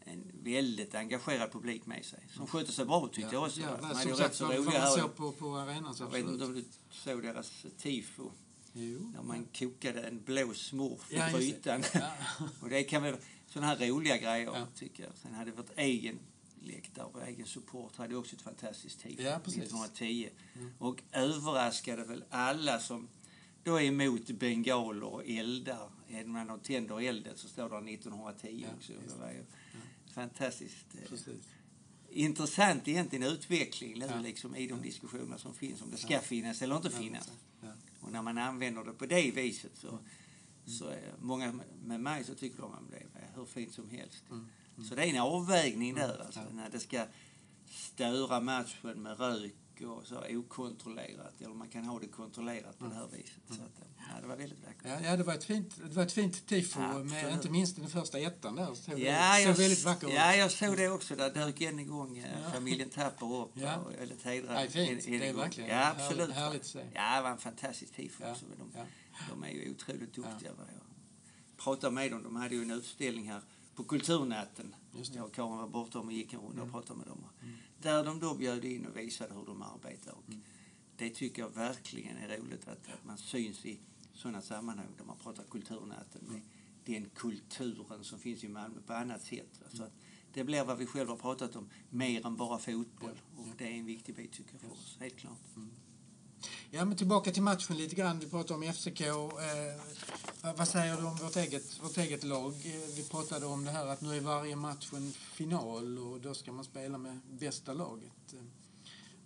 en 0.06 0.32
väldigt 0.44 0.96
engagerad 0.96 1.52
publik 1.52 1.86
med 1.86 2.06
sig 2.06 2.20
som 2.36 2.48
skötte 2.48 2.72
sig 2.72 2.86
bra 2.86 3.08
tyckte 3.08 3.36
jag 3.36 3.44
också. 3.44 3.62
Ja, 3.62 3.78
de 3.82 3.88
som 3.96 3.96
sagt, 4.16 4.20
rätt 4.20 4.36
så 4.36 4.46
vad- 4.46 4.56
roliga 4.58 4.80
man 4.82 4.92
såg 4.92 5.16
på, 5.16 5.32
på 5.32 5.56
arenan 5.56 5.96
så 5.96 6.04
Jag 6.04 6.10
vet 6.12 6.20
inte 6.20 6.34
absolut. 6.34 6.66
om 6.66 6.72
du 6.90 6.96
såg 6.96 7.22
deras 7.24 7.66
tifo 7.78 8.32
Jo. 8.74 9.12
när 9.16 9.24
man 9.24 9.46
kokade 9.46 10.02
en 10.04 10.24
blå 10.24 10.54
smurf 10.54 11.12
i 11.12 11.16
Ja, 11.16 11.30
grytan. 11.38 11.84
Ja. 11.94 12.12
och 12.62 12.70
det 12.70 12.84
kan 12.84 13.04
väl 13.04 13.16
sådana 13.48 13.68
här 13.68 13.88
roliga 13.88 14.18
grejer 14.18 14.46
Ja. 14.54 14.68
tycker 14.76 15.04
jag. 15.04 15.12
Sen 15.18 15.34
hade 15.34 15.52
vårt 15.52 15.72
egen 15.78 16.20
läktare 16.62 17.06
och 17.06 17.28
egen 17.28 17.46
support 17.46 17.96
hade 17.96 18.16
också 18.16 18.36
ett 18.36 18.42
fantastiskt 18.42 19.00
tifo 19.00 19.22
Ja, 19.22 19.40
precis. 19.44 19.64
1910. 19.64 20.30
Och 20.80 21.02
överraskade 21.12 22.04
väl 22.04 22.24
alla 22.30 22.80
som 22.80 23.08
då 23.64 23.76
är 23.80 23.84
emot 23.84 24.28
bengaler 24.28 25.04
och 25.04 25.28
eldar. 25.28 25.90
När 26.08 26.46
de 26.46 26.60
tänder 26.60 27.02
elden 27.02 27.38
så 27.38 27.48
står 27.48 27.70
det 27.70 27.92
1910 27.94 28.66
Ja, 28.68 28.76
också. 28.78 28.94
Fantastiskt. 30.16 30.86
eh, 30.96 31.10
Precis. 31.10 31.44
intressant 32.10 32.88
egentligen 32.88 33.28
utveckling 33.28 34.00
nu, 34.00 34.06
Ja. 34.10 34.20
liksom, 34.20 34.56
i 34.56 34.68
de 34.68 34.82
diskussioner 34.82 35.38
som 35.38 35.54
finns 35.54 35.82
om 35.82 35.92
det 35.92 35.98
ska 35.98 36.20
finnas 36.20 36.62
eller 36.62 36.76
inte 36.76 36.90
finnas. 36.90 37.32
Ja. 37.62 37.68
Och 38.02 38.12
när 38.12 38.22
man 38.22 38.38
använder 38.38 38.84
det 38.84 38.94
på 38.94 39.06
det 39.06 39.32
viset 39.32 39.72
så, 39.76 40.00
så 40.66 40.86
är 40.88 41.14
många 41.22 41.60
med 41.86 42.00
mig 42.00 42.24
så 42.24 42.36
tycker 42.36 42.62
de 42.62 42.74
att 42.74 42.92
det 42.92 42.98
är 42.98 43.30
hur 43.36 43.46
fint 43.46 43.74
som 43.74 43.90
helst. 43.90 44.24
Så 44.90 44.96
det 44.96 45.02
är 45.04 45.08
en 45.08 45.22
avvägning 45.22 45.96
där 45.96 46.22
alltså, 46.26 46.40
Ja. 46.40 46.46
när 46.56 46.70
det 46.70 46.80
ska 46.80 47.06
störa 47.70 48.40
matchen 48.40 49.02
med 49.02 49.20
rök 49.20 49.54
och 49.82 50.08
så 50.08 50.24
okontrollerat 50.30 51.42
eller 51.42 51.54
man 51.56 51.70
kan 51.70 51.84
ha 51.86 52.00
det 52.00 52.08
kontrollerat 52.08 52.80
på 52.80 52.86
det 52.86 52.96
här 52.96 53.08
viset. 53.12 53.42
Så 53.48 53.54
att, 53.54 53.82
ja, 53.98 54.22
det 54.22 54.28
var 54.28 54.36
väldigt 54.36 54.60
vackert. 54.66 54.82
Ja, 54.86 55.00
ja, 55.10 55.18
det 55.18 55.24
var 55.24 55.34
ett 55.34 55.44
fint, 55.44 55.76
det 55.90 55.96
var 55.96 56.04
ett 56.04 56.12
fint 56.12 56.48
tifo, 56.48 56.80
Ja, 56.82 57.04
med, 57.04 57.34
inte 57.34 57.50
minst 57.50 57.76
den 57.76 57.88
första 57.90 58.20
ettan 58.20 58.56
där. 58.56 58.66
Såg, 58.76 59.00
Ja, 59.00 59.34
såg 59.38 59.50
jag, 59.50 59.54
väldigt 59.54 59.84
vacker 59.84 60.08
ja, 60.08 60.36
jag 60.36 60.52
såg 60.52 60.78
det 60.78 60.90
också. 60.90 61.16
Där 61.16 61.34
dök 61.34 61.62
än 61.62 61.80
en 61.80 61.88
gång 61.88 62.18
eh, 62.18 62.42
Ja. 62.44 62.52
familjen 62.52 62.90
Tapper 62.90 63.34
upp. 63.36 63.52
Ja. 63.54 63.78
Och 63.78 63.92
väldigt 63.94 64.24
hedrad. 64.24 64.54
Nej, 64.54 64.70
fint. 64.70 64.90
än- 65.08 65.14
än 65.14 65.20
Det 65.20 65.26
är 65.26 65.30
en 65.30 65.34
gång. 65.36 65.42
verkligen 65.44 65.70
Ja, 65.70 65.92
absolut. 65.98 66.32
härligt 66.32 66.62
att 66.62 66.68
se. 66.68 66.86
Ja, 66.94 67.16
det 67.16 67.22
var 67.22 67.30
en 67.30 67.38
fantastisk 67.38 67.94
tifo 67.96 68.24
Ja, 68.24 68.32
också. 68.32 68.46
De, 68.60 68.72
ja. 68.76 68.84
de 69.30 69.44
är 69.44 69.50
ju 69.50 69.72
otroligt 69.72 70.14
duktiga. 70.14 70.54
va. 70.54 70.64
Jag 70.74 71.64
pratade 71.64 71.94
med 71.94 72.12
dem. 72.12 72.24
De 72.24 72.36
hade 72.36 72.56
ju 72.56 72.62
en 72.62 72.72
utställning 72.72 73.30
här 73.32 73.42
på 73.76 73.84
Kulturnatten. 73.84 74.76
Mm. 74.94 75.06
Jag 75.14 75.26
och 75.26 75.34
Karin 75.34 75.58
var 75.58 75.68
borta 75.68 76.00
och 76.00 76.12
gick 76.12 76.34
en 76.34 76.40
runda 76.40 76.62
och 76.64 76.72
pratade 76.72 77.00
med 77.00 77.08
dem. 77.08 77.26
Där 77.82 78.04
de 78.04 78.20
då 78.20 78.36
bjöd 78.36 78.66
in 78.66 78.86
och 78.86 78.98
visade 78.98 79.34
hur 79.34 79.46
de 79.46 79.62
arbetar. 79.62 80.12
Och 80.12 80.24
Mm. 80.28 80.42
Det 80.98 81.10
tycker 81.10 81.42
jag 81.42 81.50
verkligen 81.50 82.18
är 82.18 82.38
roligt 82.38 82.68
att, 82.68 82.90
att 82.94 83.06
man 83.06 83.18
syns 83.18 83.66
i 83.66 83.80
sådana 84.14 84.42
sammanhang 84.42 84.88
där 84.98 85.06
man 85.06 85.18
pratar 85.18 85.44
Kulturnatten 85.44 86.22
med 86.28 86.42
den 86.86 87.10
kulturen 87.10 88.04
som 88.04 88.20
finns 88.20 88.44
i 88.44 88.48
Malmö 88.48 88.82
på 88.86 88.94
annat 88.94 89.22
sätt. 89.22 89.62
Så 89.74 89.84
att 89.84 89.94
det 90.34 90.44
blir 90.44 90.64
vad 90.64 90.78
vi 90.78 90.86
själva 90.86 91.12
har 91.12 91.18
pratat 91.18 91.56
om, 91.56 91.70
mer 91.90 92.26
än 92.26 92.36
bara 92.36 92.60
fotboll. 92.60 93.22
Och 93.38 93.48
det 93.58 93.64
är 93.64 93.72
en 93.72 93.86
viktig 93.86 94.16
bit 94.16 94.32
tycker 94.32 94.54
jag 94.54 94.62
för 94.62 94.72
oss, 94.72 94.98
helt 95.00 95.16
klart. 95.16 95.40
Ja, 96.76 96.86
men 96.86 96.98
tillbaka 96.98 97.32
till 97.32 97.42
matchen 97.44 97.78
lite 97.78 97.96
grann. 97.96 98.20
Vi 98.20 98.30
pratade 98.30 98.54
om 98.54 98.64
FCK. 98.74 99.02
Eh, 99.02 100.54
vad- 100.58 100.68
säger 100.68 100.98
du 100.98 101.04
om 101.08 101.16
vårt 101.16 101.36
eget, 101.36 101.84
vårt 101.84 101.98
eget 101.98 102.24
lag? 102.24 102.54
Eh, 102.54 102.96
vi 102.96 103.04
pratade 103.12 103.46
om 103.46 103.66
det 103.66 103.72
här 103.72 103.86
att 103.88 104.02
nu 104.02 104.18
är 104.18 104.22
varje 104.22 104.56
match 104.56 104.90
en 104.94 105.12
final 105.12 105.98
och 106.00 106.22
då 106.22 106.34
ska 106.34 106.52
man 106.52 106.66
spela 106.66 106.98
med 106.98 107.20
bästa 107.40 107.74
laget. 107.74 108.34
Eh, 108.34 108.40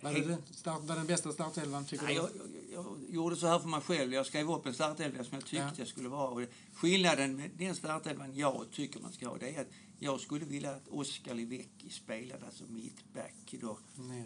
Var 0.02 0.14
det, 0.14 0.22
den- 0.26 0.42
start, 0.52 0.84
var 0.84 0.96
den 0.96 1.08
bästa 1.08 1.32
startelvan, 1.34 1.86
tycker 1.86 2.06
Nej, 2.06 2.16
du? 2.16 2.22
jag, 2.22 2.30
jag, 2.74 2.86
jag 3.08 3.14
gjorde 3.16 3.36
så 3.36 3.48
här 3.48 3.60
för 3.60 3.68
mig 3.68 3.82
själv. 3.82 4.14
Jag 4.14 4.26
skrev 4.26 4.52
upp 4.52 4.66
en 4.66 4.74
startelva 4.74 5.24
som 5.24 5.34
jag 5.34 5.42
tyckte 5.44 5.56
Ja. 5.58 5.72
jag 5.78 5.88
skulle 5.88 6.10
vara. 6.10 6.46
Skillnaden 6.74 7.36
med 7.36 7.52
den 7.58 7.76
startelvan 7.76 8.36
jag 8.36 8.66
tycker 8.72 9.00
man 9.00 9.12
ska 9.14 9.28
ha, 9.28 9.38
det 9.38 9.56
är 9.56 9.62
att 9.62 9.68
jag 10.00 10.20
skulle 10.20 10.46
vilja 10.46 10.72
att 10.76 10.88
Oskar 10.88 11.34
Livecki 11.34 11.90
spelade, 11.90 12.46
alltså 12.46 12.64
mittback 12.70 13.56
då, 13.62 13.78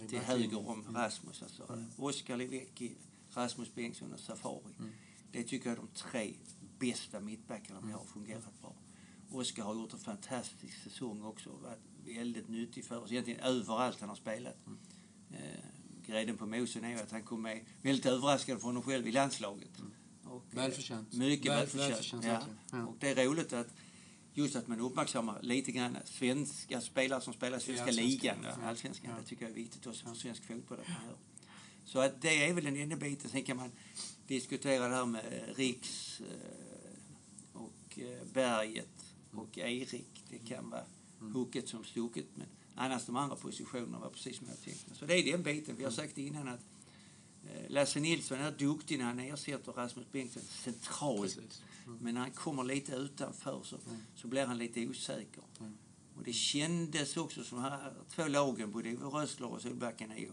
till 0.10 0.20
höger 0.20 0.70
om 0.70 0.86
Rasmus. 0.96 1.42
Alltså. 1.44 1.84
Oskar 1.98 2.38
Livecki, 2.38 2.92
Rasmus 3.34 3.76
Bengtsson 3.76 4.14
och 4.14 4.20
Safari. 4.20 4.74
Det 5.32 5.44
tycker 5.44 5.70
jag 5.70 5.78
är 5.78 5.82
de 5.82 5.88
tre 5.96 6.34
bästa 6.80 7.20
mittbackarna 7.20 7.82
vi 7.86 7.92
har 7.92 8.06
fungerat 8.06 8.62
bra. 8.62 8.76
Oskar 9.32 9.64
har 9.64 9.76
gjort 9.76 9.94
en 9.94 10.00
fantastisk 10.00 10.84
säsong 10.84 11.24
också. 11.24 11.50
Varit 11.50 11.80
väldigt 12.18 12.50
nyttig 12.50 12.86
för 12.86 13.04
oss, 13.04 13.12
egentligen 13.12 13.40
överallt 13.40 14.00
han 14.00 14.10
har 14.10 14.16
spelat. 14.16 14.58
Eh, 15.32 15.38
grädden 16.06 16.38
på 16.38 16.46
mosen 16.46 16.84
är 16.84 16.90
ju 16.90 16.96
att 17.00 17.12
han 17.12 17.24
kom 17.24 17.42
med 17.42 17.66
väldigt 17.82 18.06
överraskande 18.06 18.60
för 18.60 18.68
honom 18.68 18.84
själv 18.84 19.08
i 19.08 19.12
landslaget. 19.12 19.70
Och, 20.24 20.44
eh, 20.52 20.56
Välförtjänt. 20.56 21.14
Mycket 21.14 21.52
Väl- 21.52 21.68
välförtjänt. 21.68 22.24
ja. 22.26 22.44
Ja. 22.72 22.86
Och 22.86 22.96
det 23.00 23.10
är 23.10 23.26
roligt 23.26 23.54
att 23.54 23.68
just 24.34 24.56
att 24.56 24.68
man 24.68 24.80
uppmärksammar 24.80 25.42
lite 25.42 25.72
grann 25.72 25.98
svenska 26.06 26.82
spelare 26.82 27.22
som 27.22 27.34
spelar 27.34 27.60
svenska 27.60 27.84
allsvenskan. 27.86 28.10
ligan, 28.42 28.46
allsvenskan. 28.64 29.12
Ja. 29.12 29.18
Det 29.22 29.28
tycker 29.28 29.44
jag 29.44 29.52
är 29.52 29.56
viktigt 29.56 29.88
också 29.88 30.06
för 30.06 30.16
svensk 30.16 30.44
fotboll 30.46 30.80
att 30.80 30.88
man 30.88 30.98
gör. 31.08 31.18
Så 31.86 32.00
att 32.00 32.22
det 32.22 32.46
är 32.46 32.54
väl 32.54 32.64
den 32.64 32.78
enda 32.78 32.96
biten. 32.96 33.30
Sen 33.30 33.44
kan 33.44 33.58
man 33.58 33.72
diskutera 34.28 34.88
det 34.88 34.96
här 34.96 35.06
med 35.06 35.26
eh, 35.32 35.56
Riks 35.56 36.22
eh, 36.22 37.62
och 37.62 38.00
eh, 38.00 38.28
Berget 38.34 39.16
och 39.32 39.58
Erik. 39.58 40.24
Det 40.30 40.38
kan 40.38 40.70
vara 40.70 40.86
hugget 41.20 41.70
som 41.70 41.84
stucket. 41.84 42.26
Men 42.36 42.48
annars 42.76 43.06
de 43.06 43.16
andra 43.16 43.36
positionerna 43.36 44.00
var 44.00 44.10
precis 44.10 44.38
som 44.38 44.48
jag 44.48 44.62
tänkte. 44.62 44.96
Så 44.96 45.06
det 45.06 45.14
är 45.14 45.32
den 45.32 45.44
biten. 45.44 45.76
Vi 45.78 45.84
har 45.84 45.92
sagt 45.92 46.18
innan 46.18 46.48
att 46.48 46.60
Lasse 47.68 48.00
Nilsson 48.00 48.40
är 48.40 48.52
duktig 48.52 48.98
när 48.98 49.06
han 49.06 49.20
ersätter 49.20 49.72
Rasmus 49.72 50.12
Bengtsson 50.12 50.44
centralt. 50.44 51.36
Precis. 51.36 51.62
Men 52.00 52.14
när 52.14 52.22
han 52.22 52.32
kommer 52.32 52.64
lite 52.64 52.96
utanför 52.96 53.62
så, 53.64 53.78
så 54.16 54.28
blir 54.28 54.46
han 54.46 54.58
lite 54.58 54.88
osäker. 54.88 55.44
Mm. 55.60 55.74
Och 56.16 56.24
det 56.24 56.34
kändes 56.34 57.18
också 57.18 57.44
som 57.44 57.60
här 57.60 57.94
två 58.10 58.28
lagen, 58.28 58.72
både 58.72 58.90
Rössler 58.90 59.48
och 59.48 59.62
Solbacken, 59.62 60.12
är 60.12 60.18
ju 60.18 60.32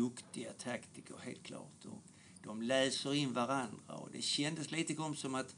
duktiga 0.00 0.52
taktiker 0.52 1.16
helt 1.22 1.42
klart. 1.42 1.84
Och 1.84 2.02
de 2.42 2.62
läser 2.62 3.14
in 3.14 3.32
varandra 3.32 3.94
och 3.94 4.10
det 4.12 4.22
kändes 4.22 4.70
lite 4.70 4.94
grann 4.94 5.16
som 5.16 5.34
att 5.34 5.56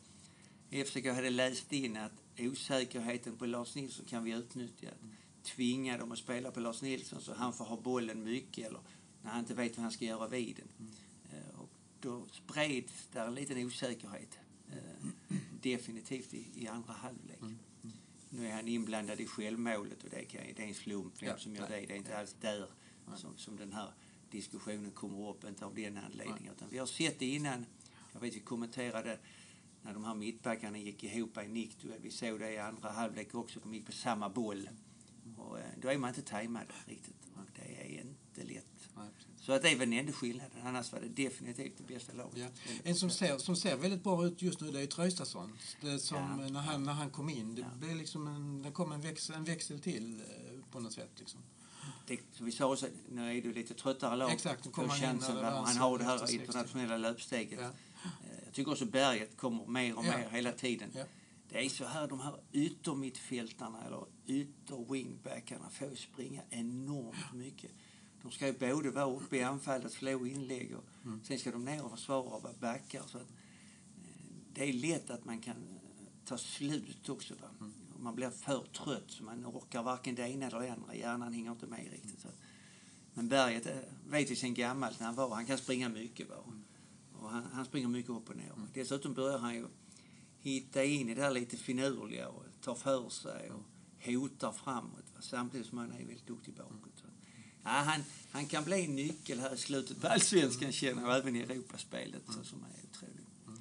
FCK 0.71 1.07
hade 1.07 1.31
läst 1.31 1.73
in 1.73 1.97
att 1.97 2.13
osäkerheten 2.39 3.37
på 3.37 3.47
Lars 3.47 3.75
Nilsson 3.75 4.07
kan 4.07 4.25
vi 4.25 4.31
utnyttja. 4.33 4.89
Tvinga 5.43 5.99
dem 5.99 6.13
att 6.13 6.19
spela 6.19 6.51
på 6.51 6.61
Lars 6.61 6.83
Nilsson 6.83 7.21
så 7.21 7.35
han 7.35 7.53
får 7.53 7.65
ha 7.65 7.77
bollen 7.81 8.25
mycket 8.25 8.67
eller 8.67 8.81
när 9.23 9.31
han 9.31 9.41
inte 9.41 9.55
vet 9.55 9.77
vad 9.77 9.83
han 9.83 9.93
ska 9.93 10.05
göra 10.05 10.29
vid 10.29 10.57
den. 10.57 10.89
Eh, 11.33 11.61
Och 11.61 11.71
då 12.01 12.27
spreds 12.33 13.09
där 13.13 13.27
en 13.27 13.35
liten 13.35 13.67
osäkerhet. 13.67 14.39
eh, 14.71 15.07
Definitivt 15.63 16.35
i, 16.35 16.47
i 16.55 16.69
andra 16.69 16.93
halvlek. 16.93 17.41
Nu 18.31 18.47
är 18.49 18.53
han 18.53 18.69
inblandad 18.69 19.21
i 19.21 19.27
självmålet 19.27 20.03
och 20.05 20.11
det, 20.11 20.25
kan, 20.25 20.41
det 20.57 20.63
är 20.63 20.67
en 20.69 20.75
slump 20.75 21.23
vem 21.23 21.29
Ja, 21.29 21.39
som 21.39 21.55
gör 21.55 21.69
det. 21.69 21.87
Det 21.87 21.93
är 21.93 21.97
inte 21.97 22.19
alls 22.19 22.37
där 22.41 22.67
som, 23.17 23.37
som 23.37 23.57
den 23.57 23.73
här 23.73 23.93
diskussionen 24.31 24.91
kommer 24.91 25.31
upp, 25.31 25.45
inte 25.45 25.65
av 25.65 25.75
den 25.75 25.97
anledningen. 25.99 26.53
Utan 26.57 26.69
vi 26.71 26.79
har 26.79 26.87
sett 26.87 27.19
det 27.19 27.27
innan, 27.27 27.67
jag 28.13 28.21
vet 28.21 28.35
vi 28.35 28.41
kommenterade 28.41 29.19
när 29.83 29.95
de 29.95 30.05
här 30.05 30.15
mittbackarna 30.15 30.79
gick 30.79 31.05
ihop 31.05 31.39
i 31.39 31.49
nickduell. 31.49 32.01
Vi 32.03 32.11
såg 32.11 32.39
det 32.41 32.53
i 32.53 32.59
andra 32.59 32.91
halvlek 32.91 33.35
också, 33.35 33.61
de 33.61 33.75
gick 33.75 33.87
på 33.87 33.93
samma 33.93 34.29
boll. 34.29 34.69
Och 35.37 35.59
eh, 35.59 35.65
då 35.83 35.89
är 35.89 35.99
man 35.99 36.09
inte 36.09 36.23
tajmad 36.23 36.67
riktigt. 36.87 37.15
Och 37.35 37.43
det 37.57 37.81
är 37.83 38.01
inte 38.01 38.55
lätt. 38.55 38.65
Nej. 38.97 39.09
Så 39.41 39.53
att 39.53 39.63
det 39.63 39.69
är 39.69 39.77
väl 39.77 39.91
den 39.91 39.99
enda 39.99 40.13
skillnaden. 40.13 40.59
Annars 40.65 40.93
var 40.93 41.01
det 41.01 41.09
definitivt 41.09 41.73
det 41.79 41.95
bästa 41.95 42.13
laget. 42.13 42.39
Ja. 42.67 42.73
En 42.85 42.95
som 42.95 43.11
ser, 43.11 43.39
som 43.39 43.57
ser 43.57 43.77
väldigt 43.77 44.03
bra 44.03 44.27
ut 44.27 44.43
just 44.43 44.61
nu 44.61 44.71
det 44.71 44.81
är 44.81 44.87
Traustason. 44.87 45.53
Det 45.81 45.99
som, 45.99 46.17
Ja. 46.17 46.49
när, 46.51 46.61
han, 46.61 46.85
när 46.85 46.93
han 46.93 47.11
kom 47.11 47.29
in, 47.29 47.55
det 47.55 47.61
Ja. 47.61 47.69
blev 47.79 47.97
liksom 47.97 48.27
en, 48.27 48.63
det 48.63 48.71
kom 48.71 48.93
en 48.93 49.01
växel, 49.01 49.37
en 49.37 49.45
växel 49.45 49.81
till 49.81 50.21
eh, 50.21 50.71
på 50.71 50.81
något 50.81 50.93
sätt. 50.93 51.11
Liksom. 51.19 51.41
Det, 52.07 52.21
som 52.33 52.47
vi 52.47 52.53
sa 52.53 52.73
också, 52.73 52.87
nu 53.09 53.39
är 53.39 53.43
du 53.43 53.53
lite 53.53 53.75
tröttare 53.75 54.17
lag. 54.17 54.33
Exakt, 54.33 54.73
kommer 54.73 54.89
han 54.89 54.99
chansen. 55.01 55.37
var 55.37 55.43
Han 55.45 55.77
har 55.77 55.99
det 55.99 56.05
här 56.05 56.15
efter 56.15 56.27
60. 56.27 56.41
internationella 56.45 56.97
löpsteget. 56.97 57.59
Ja. 57.61 57.67
Eh, 57.67 58.45
Jag 58.45 58.55
tycker 58.55 58.73
också 58.73 58.85
Berget 58.87 59.37
kommer 59.37 59.67
mer 59.67 59.99
och 59.99 60.05
Ja. 60.07 60.19
mer 60.19 60.29
hela 60.31 60.53
tiden. 60.53 60.91
Ja. 60.95 61.05
Det 61.49 61.65
är 61.65 61.69
så 61.69 61.85
här, 61.85 62.09
de 62.09 62.21
här 62.21 62.35
yttermittfältarna 62.53 63.85
eller 63.87 64.05
ytter-wingbackarna 64.27 65.69
får 65.71 65.95
springa 65.95 66.43
enormt 66.51 67.33
mycket. 67.35 67.71
De 68.23 68.31
ska 68.31 68.47
ju 68.47 68.53
både 68.53 68.91
vara 68.91 69.11
uppe 69.17 69.37
i 69.37 69.43
anfallet, 69.43 69.93
slå 69.93 70.27
inlägg 70.27 70.77
och 70.77 70.85
Mm. 71.05 71.21
sen 71.25 71.39
ska 71.39 71.51
de 71.51 71.65
ner 71.65 71.85
och 71.85 71.91
försvara 71.91 72.21
och 72.21 72.43
vara 72.43 72.53
backar. 72.61 73.03
Så 73.07 73.19
att, 73.19 73.31
eh, 73.31 74.09
det 74.55 74.69
är 74.69 74.73
lätt 74.73 75.11
att 75.11 75.25
man 75.25 75.41
kan 75.41 75.57
ta 76.25 76.39
slut 76.39 77.09
också. 77.09 77.35
Va? 77.35 77.49
Mm. 77.61 77.73
Man 77.99 78.15
blir 78.15 78.31
för 78.31 78.65
trött 78.65 79.21
man 79.21 79.47
orkar 79.47 79.83
varken 79.83 80.15
det 80.15 80.29
ena 80.29 80.47
eller 80.47 80.61
det 80.61 80.73
andra. 80.73 80.95
Hjärnan 80.95 81.33
hänger 81.33 81.51
inte 81.51 81.67
med 81.67 81.91
riktigt. 81.91 82.21
Så 82.21 82.29
men 83.19 83.29
Berget 83.29 83.67
eh, 83.67 83.77
vet 84.09 84.31
vi 84.31 84.37
sen 84.37 84.55
gammalt 84.55 85.01
när 85.01 85.07
han 85.07 85.15
var. 85.15 85.35
Han 85.35 85.47
kan 85.47 85.59
springa 85.59 85.89
mycket. 85.89 86.29
Va? 86.29 86.37
Och 87.13 87.31
han, 87.31 87.45
han 87.53 87.65
springer 87.65 87.89
mycket 87.89 88.11
upp 88.11 88.31
och 88.31 88.37
ner. 88.37 88.53
Dessutom 88.75 89.15
börjar 89.15 89.39
han 89.39 89.55
ju 89.55 89.67
hitta 90.41 90.85
in 90.85 91.09
i 91.09 91.15
det 91.15 91.23
här 91.23 91.31
lite 91.31 91.57
finurliga 91.57 92.29
och 92.29 92.45
tar 92.61 92.75
för 92.75 93.09
sig 93.09 93.51
och 93.51 94.13
hotar 94.13 94.53
framåt. 94.53 95.05
Va? 95.15 95.21
Samtidigt 95.21 95.67
som 95.67 95.79
han 95.79 95.93
är 95.93 95.99
väldigt 95.99 96.27
duktig 96.27 96.55
bakåt. 96.55 96.93
Så, 96.97 97.07
ja, 97.65 97.71
han, 97.71 98.05
han 98.31 98.47
kan 98.47 98.65
bli 98.65 98.85
en 98.85 98.97
nyckel 98.97 99.41
här 99.41 99.55
i 99.55 99.59
slutet 99.59 100.01
på 100.01 100.07
allsvenskan 100.07 100.73
känner 100.73 101.03
jag, 101.03 101.19
även 101.19 101.37
i 101.37 101.41
Europaspelet 101.41 102.23
så, 102.27 102.45
som 102.45 102.65
är 102.65 102.85
otroligt. 102.91 103.61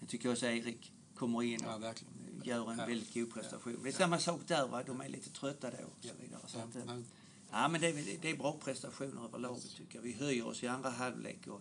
Jag 0.00 0.08
tycker 0.08 0.32
också 0.32 0.46
Erik 0.46 0.92
kommer 1.14 1.42
in 1.42 1.64
och 1.64 1.72
Ja, 1.72 1.78
verkligen. 1.78 2.17
Gör 2.44 2.70
en 2.72 2.78
Ja. 2.78 2.86
väldigt 2.86 3.14
god 3.14 3.32
prestation. 3.34 3.80
Det 3.82 3.88
är 3.88 3.92
samma 3.92 4.18
sak 4.18 4.40
där, 4.46 4.68
va? 4.68 4.82
de 4.82 5.00
är 5.00 5.08
lite 5.08 5.30
trötta 5.30 5.70
då 5.70 5.76
och 5.76 6.04
så 6.04 6.14
vidare. 6.22 6.40
Så 6.46 6.58
Ja, 6.58 6.64
att, 6.64 6.86
nej. 6.86 7.04
Ja, 7.50 7.68
men 7.68 7.80
det 7.80 7.86
är, 7.88 8.18
det 8.22 8.30
är 8.30 8.36
bra 8.36 8.52
prestationer 8.64 9.24
över 9.24 9.38
laget 9.38 9.74
tycker 9.76 9.94
jag. 9.98 10.02
Vi 10.02 10.12
höjer 10.12 10.46
oss 10.46 10.62
i 10.62 10.66
andra 10.66 10.90
halvlek 10.90 11.46
och 11.46 11.60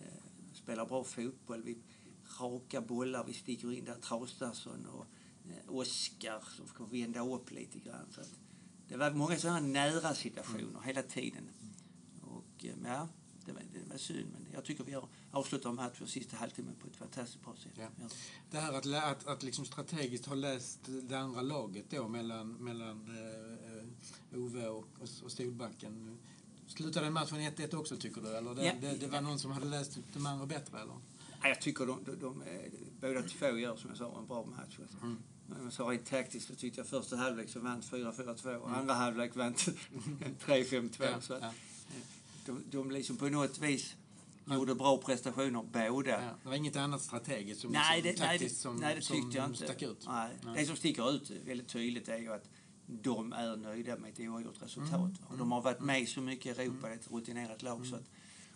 eh, 0.00 0.06
spelar 0.54 0.86
bra 0.86 1.04
fotboll. 1.04 1.62
Vi 1.62 1.78
raka 2.40 2.80
bollar, 2.80 3.24
vi 3.24 3.32
sticker 3.32 3.72
in 3.72 3.84
där 3.84 3.94
Traustason 3.94 4.86
och 4.86 5.06
eh, 5.50 5.74
Oskar 5.76 6.42
som 6.56 6.66
får 6.66 6.86
vända 6.86 7.20
upp 7.26 7.50
lite 7.50 7.78
grann. 7.78 8.06
Så 8.14 8.20
att 8.20 8.30
det 8.88 8.96
var 8.96 9.10
många 9.10 9.38
sådana 9.38 9.60
nära 9.60 10.14
situationer 10.14 10.80
hela 10.84 11.02
tiden. 11.02 11.48
Och 12.22 12.64
eh, 12.64 12.70
ja, 12.84 13.08
det 13.46 13.52
var, 13.52 13.62
det 13.72 13.90
var 13.90 13.96
synd 13.96 14.26
men 14.32 14.46
jag 14.52 14.64
tycker 14.64 14.84
vi 14.84 14.92
har 14.92 15.08
avslutat 15.30 15.74
matchen 15.74 16.06
sista 16.06 16.36
halvtimmen 16.36 16.74
på 16.80 16.86
ett 16.86 16.96
fantastiskt 16.96 17.44
bra 17.44 17.54
sätt. 17.56 17.72
Ja. 17.74 17.88
Ja. 18.00 18.06
Det 18.50 18.58
här 18.58 18.72
att, 18.72 18.86
att, 18.86 19.26
att 19.26 19.42
liksom 19.42 19.64
strategiskt 19.64 20.26
ha 20.26 20.34
läst 20.34 20.78
det 21.02 21.14
andra 21.18 21.42
laget 21.42 21.84
då 21.90 22.08
mellan, 22.08 22.52
mellan 22.52 23.08
eh, 24.32 24.38
Ove 24.38 24.68
och, 24.68 24.78
och, 24.98 25.08
och 25.24 25.32
Solbacken. 25.32 26.18
Slutade 26.66 27.06
den 27.06 27.12
matchen 27.12 27.38
1-1 27.38 27.74
också 27.74 27.96
tycker 27.96 28.20
du? 28.20 28.36
Eller 28.36 28.54
det, 28.54 28.64
Ja. 28.64 28.72
det, 28.80 28.96
det 28.96 29.06
var 29.06 29.20
någon 29.20 29.38
som 29.38 29.50
hade 29.50 29.66
läst 29.66 29.98
de 30.12 30.26
andra 30.26 30.46
bättre 30.46 30.80
eller? 30.80 30.94
Ja, 31.42 31.48
Jag 31.48 31.60
tycker 31.60 31.86
de, 31.86 32.04
de, 32.04 32.18
de, 32.20 32.42
eh, 32.42 32.72
båda 33.00 33.22
två 33.22 33.46
gör 33.58 33.76
som 33.76 33.90
jag 33.90 33.98
sa 33.98 34.18
en 34.18 34.26
bra 34.26 34.44
match. 34.44 34.78
Mm. 35.02 35.18
Men 35.46 35.70
sa 35.72 35.84
rent 35.84 36.06
taktiskt 36.06 36.46
så 36.48 36.54
tyckte 36.54 36.80
jag 36.80 36.86
första 36.86 37.16
halvlek 37.16 37.48
så 37.48 37.60
vann 37.60 37.80
4-4-2 37.80 38.54
och 38.56 38.70
andra 38.76 38.94
halvlek 38.94 39.36
vann 39.36 39.54
3-5-2. 40.46 40.90
Ja, 40.98 41.20
så 41.20 41.38
ja. 41.40 41.52
De, 42.46 42.64
de 42.70 42.90
liksom 42.90 43.16
på 43.16 43.28
något 43.28 43.58
vis 43.58 43.96
gjorde 44.46 44.74
bra 44.74 44.98
prestationer 44.98 45.62
båda. 45.62 46.10
Ja, 46.10 46.30
det 46.42 46.48
var 46.48 46.54
inget 46.54 46.76
annat 46.76 47.02
strategiskt 47.02 47.60
som, 47.60 47.72
Nej, 47.72 48.02
som, 48.02 48.02
det, 48.02 48.18
nej, 48.18 48.28
taktiskt 48.28 48.54
det, 48.56 48.60
som, 48.62 48.76
nej, 48.76 48.94
det 48.94 49.02
som 49.02 49.16
tyckte 49.16 49.36
jag 49.38 49.46
inte. 49.46 49.64
stack 49.64 49.82
ut? 49.82 50.04
Nej. 50.06 50.30
Nej. 50.44 50.54
Det 50.56 50.66
som 50.66 50.76
sticker 50.76 51.10
ut 51.14 51.30
väldigt 51.30 51.68
tydligt 51.68 52.08
är 52.08 52.18
ju 52.18 52.32
att 52.32 52.48
de 52.86 53.32
är 53.32 53.56
nöjda 53.56 53.96
med 53.96 54.12
ett 54.12 54.20
oavgjort 54.20 54.62
resultat. 54.62 54.94
Mm. 54.94 55.16
Och 55.28 55.38
de 55.38 55.52
har 55.52 55.62
varit 55.62 55.80
med 55.80 56.08
så 56.08 56.20
mycket 56.20 56.58
i 56.58 56.62
Europa, 56.62 56.86
det 56.88 56.94
är 56.94 56.98
ett 56.98 57.10
rutinerat 57.12 57.62
lag. 57.62 57.86
Så 57.86 57.96
att, 57.96 58.10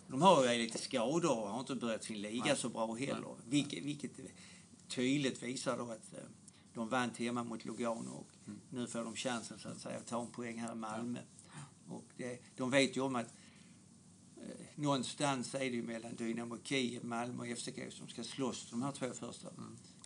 de 0.07 0.21
har 0.21 0.53
ju 0.53 0.59
lite 0.59 0.77
skador 0.77 1.39
och 1.39 1.49
har 1.49 1.59
inte 1.59 1.75
börjat 1.75 2.03
sin 2.03 2.21
liga 2.21 2.43
Nej. 2.45 2.55
så 2.57 2.69
bra 2.69 2.93
heller. 2.93 3.35
Vilket, 3.45 3.83
vilket 3.83 4.11
tydligt 4.87 5.43
visar 5.43 5.77
då 5.77 5.83
att 5.83 6.13
eh, 6.13 6.19
de 6.73 6.89
vann 6.89 7.11
hemma 7.17 7.43
mot 7.43 7.65
Lugano 7.65 8.09
och 8.09 8.27
Mm. 8.47 8.59
nu 8.69 8.87
får 8.87 9.03
de 9.03 9.15
chansen 9.15 9.59
så 9.59 9.69
att 9.69 9.79
säga 9.81 9.97
att 9.97 10.07
ta 10.07 10.21
en 10.21 10.27
poäng 10.31 10.57
här 10.59 10.71
i 10.71 10.75
Malmö. 10.75 11.19
Och 11.89 12.05
det, 12.17 12.39
de 12.57 12.71
vet 12.71 12.97
ju 12.97 13.01
om 13.01 13.15
att 13.15 13.33
någonstans 14.77 15.55
är 15.55 15.59
det 15.59 15.65
ju 15.65 15.83
mellan 15.83 16.15
Dynamo 16.15 16.57
Kiev, 16.63 17.05
Malmö 17.05 17.51
och 17.51 17.57
FCK 17.57 17.79
som 17.93 18.07
ska 18.07 18.23
slåss 18.23 18.67
de 18.69 18.81
här 18.81 18.91
två 18.91 19.13
första. 19.13 19.49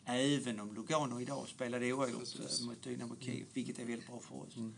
Även 0.05 0.59
om 0.59 0.73
Lugano 0.73 1.21
idag 1.21 1.47
spelade 1.47 1.93
oavgjort 1.93 2.39
eh, 2.39 2.65
mot 2.65 2.83
Dynamo 2.83 3.15
Kiev, 3.19 3.45
vilket 3.53 3.79
är 3.79 3.85
väldigt 3.85 4.07
bra 4.07 4.19
för 4.19 4.35
oss, 4.35 4.55
Mm. 4.57 4.73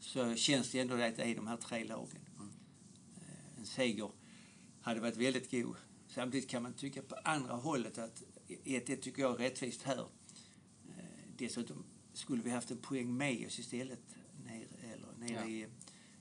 så 0.00 0.34
känns 0.34 0.70
det 0.70 0.80
ändå 0.80 0.94
att 0.94 1.16
det 1.16 1.22
är 1.22 1.34
de 1.34 1.46
här 1.46 1.56
tre 1.56 1.84
lagen. 1.84 2.20
Eh, 3.16 3.58
En 3.58 3.66
seger 3.66 4.10
hade 4.80 5.00
varit 5.00 5.16
väldigt 5.16 5.50
god. 5.50 5.76
Samtidigt 6.08 6.48
kan 6.48 6.62
man 6.62 6.72
tycka 6.74 7.02
på 7.02 7.14
andra 7.24 7.54
hållet 7.54 7.98
att 7.98 8.22
1-1 8.64 8.96
tycker 8.96 9.22
jag 9.22 9.32
är 9.34 9.38
rättvist 9.38 9.82
här. 9.82 9.98
Eh, 9.98 11.04
Dessutom 11.36 11.84
skulle 12.12 12.42
vi 12.42 12.50
haft 12.50 12.70
en 12.70 12.78
poäng 12.78 13.16
med 13.16 13.46
oss 13.46 13.58
istället 13.58 14.00
nere, 14.44 14.66
eller 14.94 15.08
nere 15.18 15.32
Ja. 15.32 15.48
i 15.48 15.66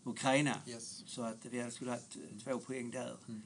Ukraina. 0.07 0.61
Yes. 0.67 1.03
Så 1.07 1.21
att 1.21 1.45
vi 1.45 1.71
skulle 1.71 1.91
haft 1.91 2.15
eh, 2.15 2.37
två 2.43 2.59
poäng 2.59 2.91
där. 2.91 3.17
Mm. 3.27 3.41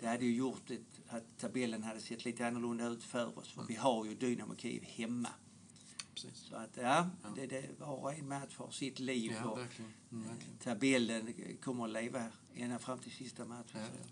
Det 0.00 0.06
hade 0.06 0.24
ju 0.24 0.34
gjort 0.36 0.70
ett, 0.70 1.00
att 1.08 1.38
tabellen 1.38 1.82
hade 1.82 2.00
sett 2.00 2.24
lite 2.24 2.46
annorlunda 2.46 2.86
ut 2.86 3.04
för 3.04 3.38
oss. 3.38 3.48
För 3.52 3.60
Mm. 3.60 3.66
vi 3.68 3.74
har 3.74 4.04
ju 4.04 4.14
Dynamo 4.14 4.56
Kiev 4.56 4.82
hemma. 4.84 5.28
Precis. 6.14 6.36
Så 6.36 6.56
att 6.56 6.76
ja, 6.76 7.10
Ja. 7.22 7.28
Det, 7.36 7.46
det 7.46 7.70
var 7.78 7.96
och 7.96 8.14
en 8.14 8.28
match 8.28 8.56
har 8.56 8.70
sitt 8.70 8.98
liv. 8.98 9.32
Ja, 9.42 9.54
verkligen. 9.54 9.92
Mm, 10.12 10.28
verkligen. 10.28 10.58
tabellen 10.58 11.34
kommer 11.62 11.84
att 11.84 11.90
leva 11.92 12.24
ända 12.54 12.78
fram 12.78 12.98
till 12.98 13.12
sista 13.12 13.44
matchen. 13.44 13.80
Ja, 13.80 14.06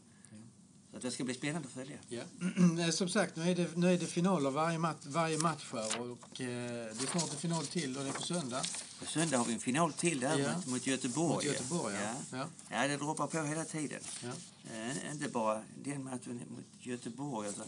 så. 0.93 0.99
det 0.99 1.11
ska 1.11 1.25
bli 1.25 1.35
spännande 1.35 1.69
att 1.69 1.75
följa. 1.75 1.97
Ja. 2.09 2.23
Som 2.93 3.09
sagt, 3.09 3.37
nu 3.37 3.51
är 3.51 3.55
det, 3.55 3.77
nu 3.77 3.95
är 3.95 3.99
det 3.99 4.07
finaler 4.07 4.51
varje, 4.51 4.79
mat, 4.79 5.07
varje 5.07 5.39
match 5.39 5.65
här 5.73 6.01
och 6.01 6.41
eh, 6.41 6.47
det 6.95 7.03
är 7.03 7.11
snart 7.11 7.31
en 7.31 7.37
final 7.39 7.67
till 7.67 7.97
och 7.97 8.03
det 8.05 8.09
är 8.09 8.13
på 8.13 8.23
söndag. 8.23 8.63
På 8.99 9.07
söndag 9.07 9.39
har 9.39 9.45
vi 9.45 9.53
en 9.53 9.61
final 9.61 9.93
till 9.93 10.21
där 10.21 10.39
Ja. 10.39 10.57
mot, 10.57 10.67
mot 10.67 10.87
Göteborg. 10.87 11.35
Mot 11.35 11.45
Göteborg, 11.45 11.95
ja. 11.95 12.15
ja. 12.31 12.39
Ja. 12.39 12.49
Ja, 12.83 12.89
det 12.89 12.97
droppar 12.97 13.27
på 13.27 13.43
hela 13.43 13.65
tiden. 13.65 14.01
Ja. 14.23 14.31
Eh, 14.75 15.13
inte 15.13 15.29
bara 15.29 15.63
den 15.85 16.05
matchen 16.05 16.43
mot 16.49 16.87
Göteborg. 16.87 17.49
Alltså. 17.49 17.65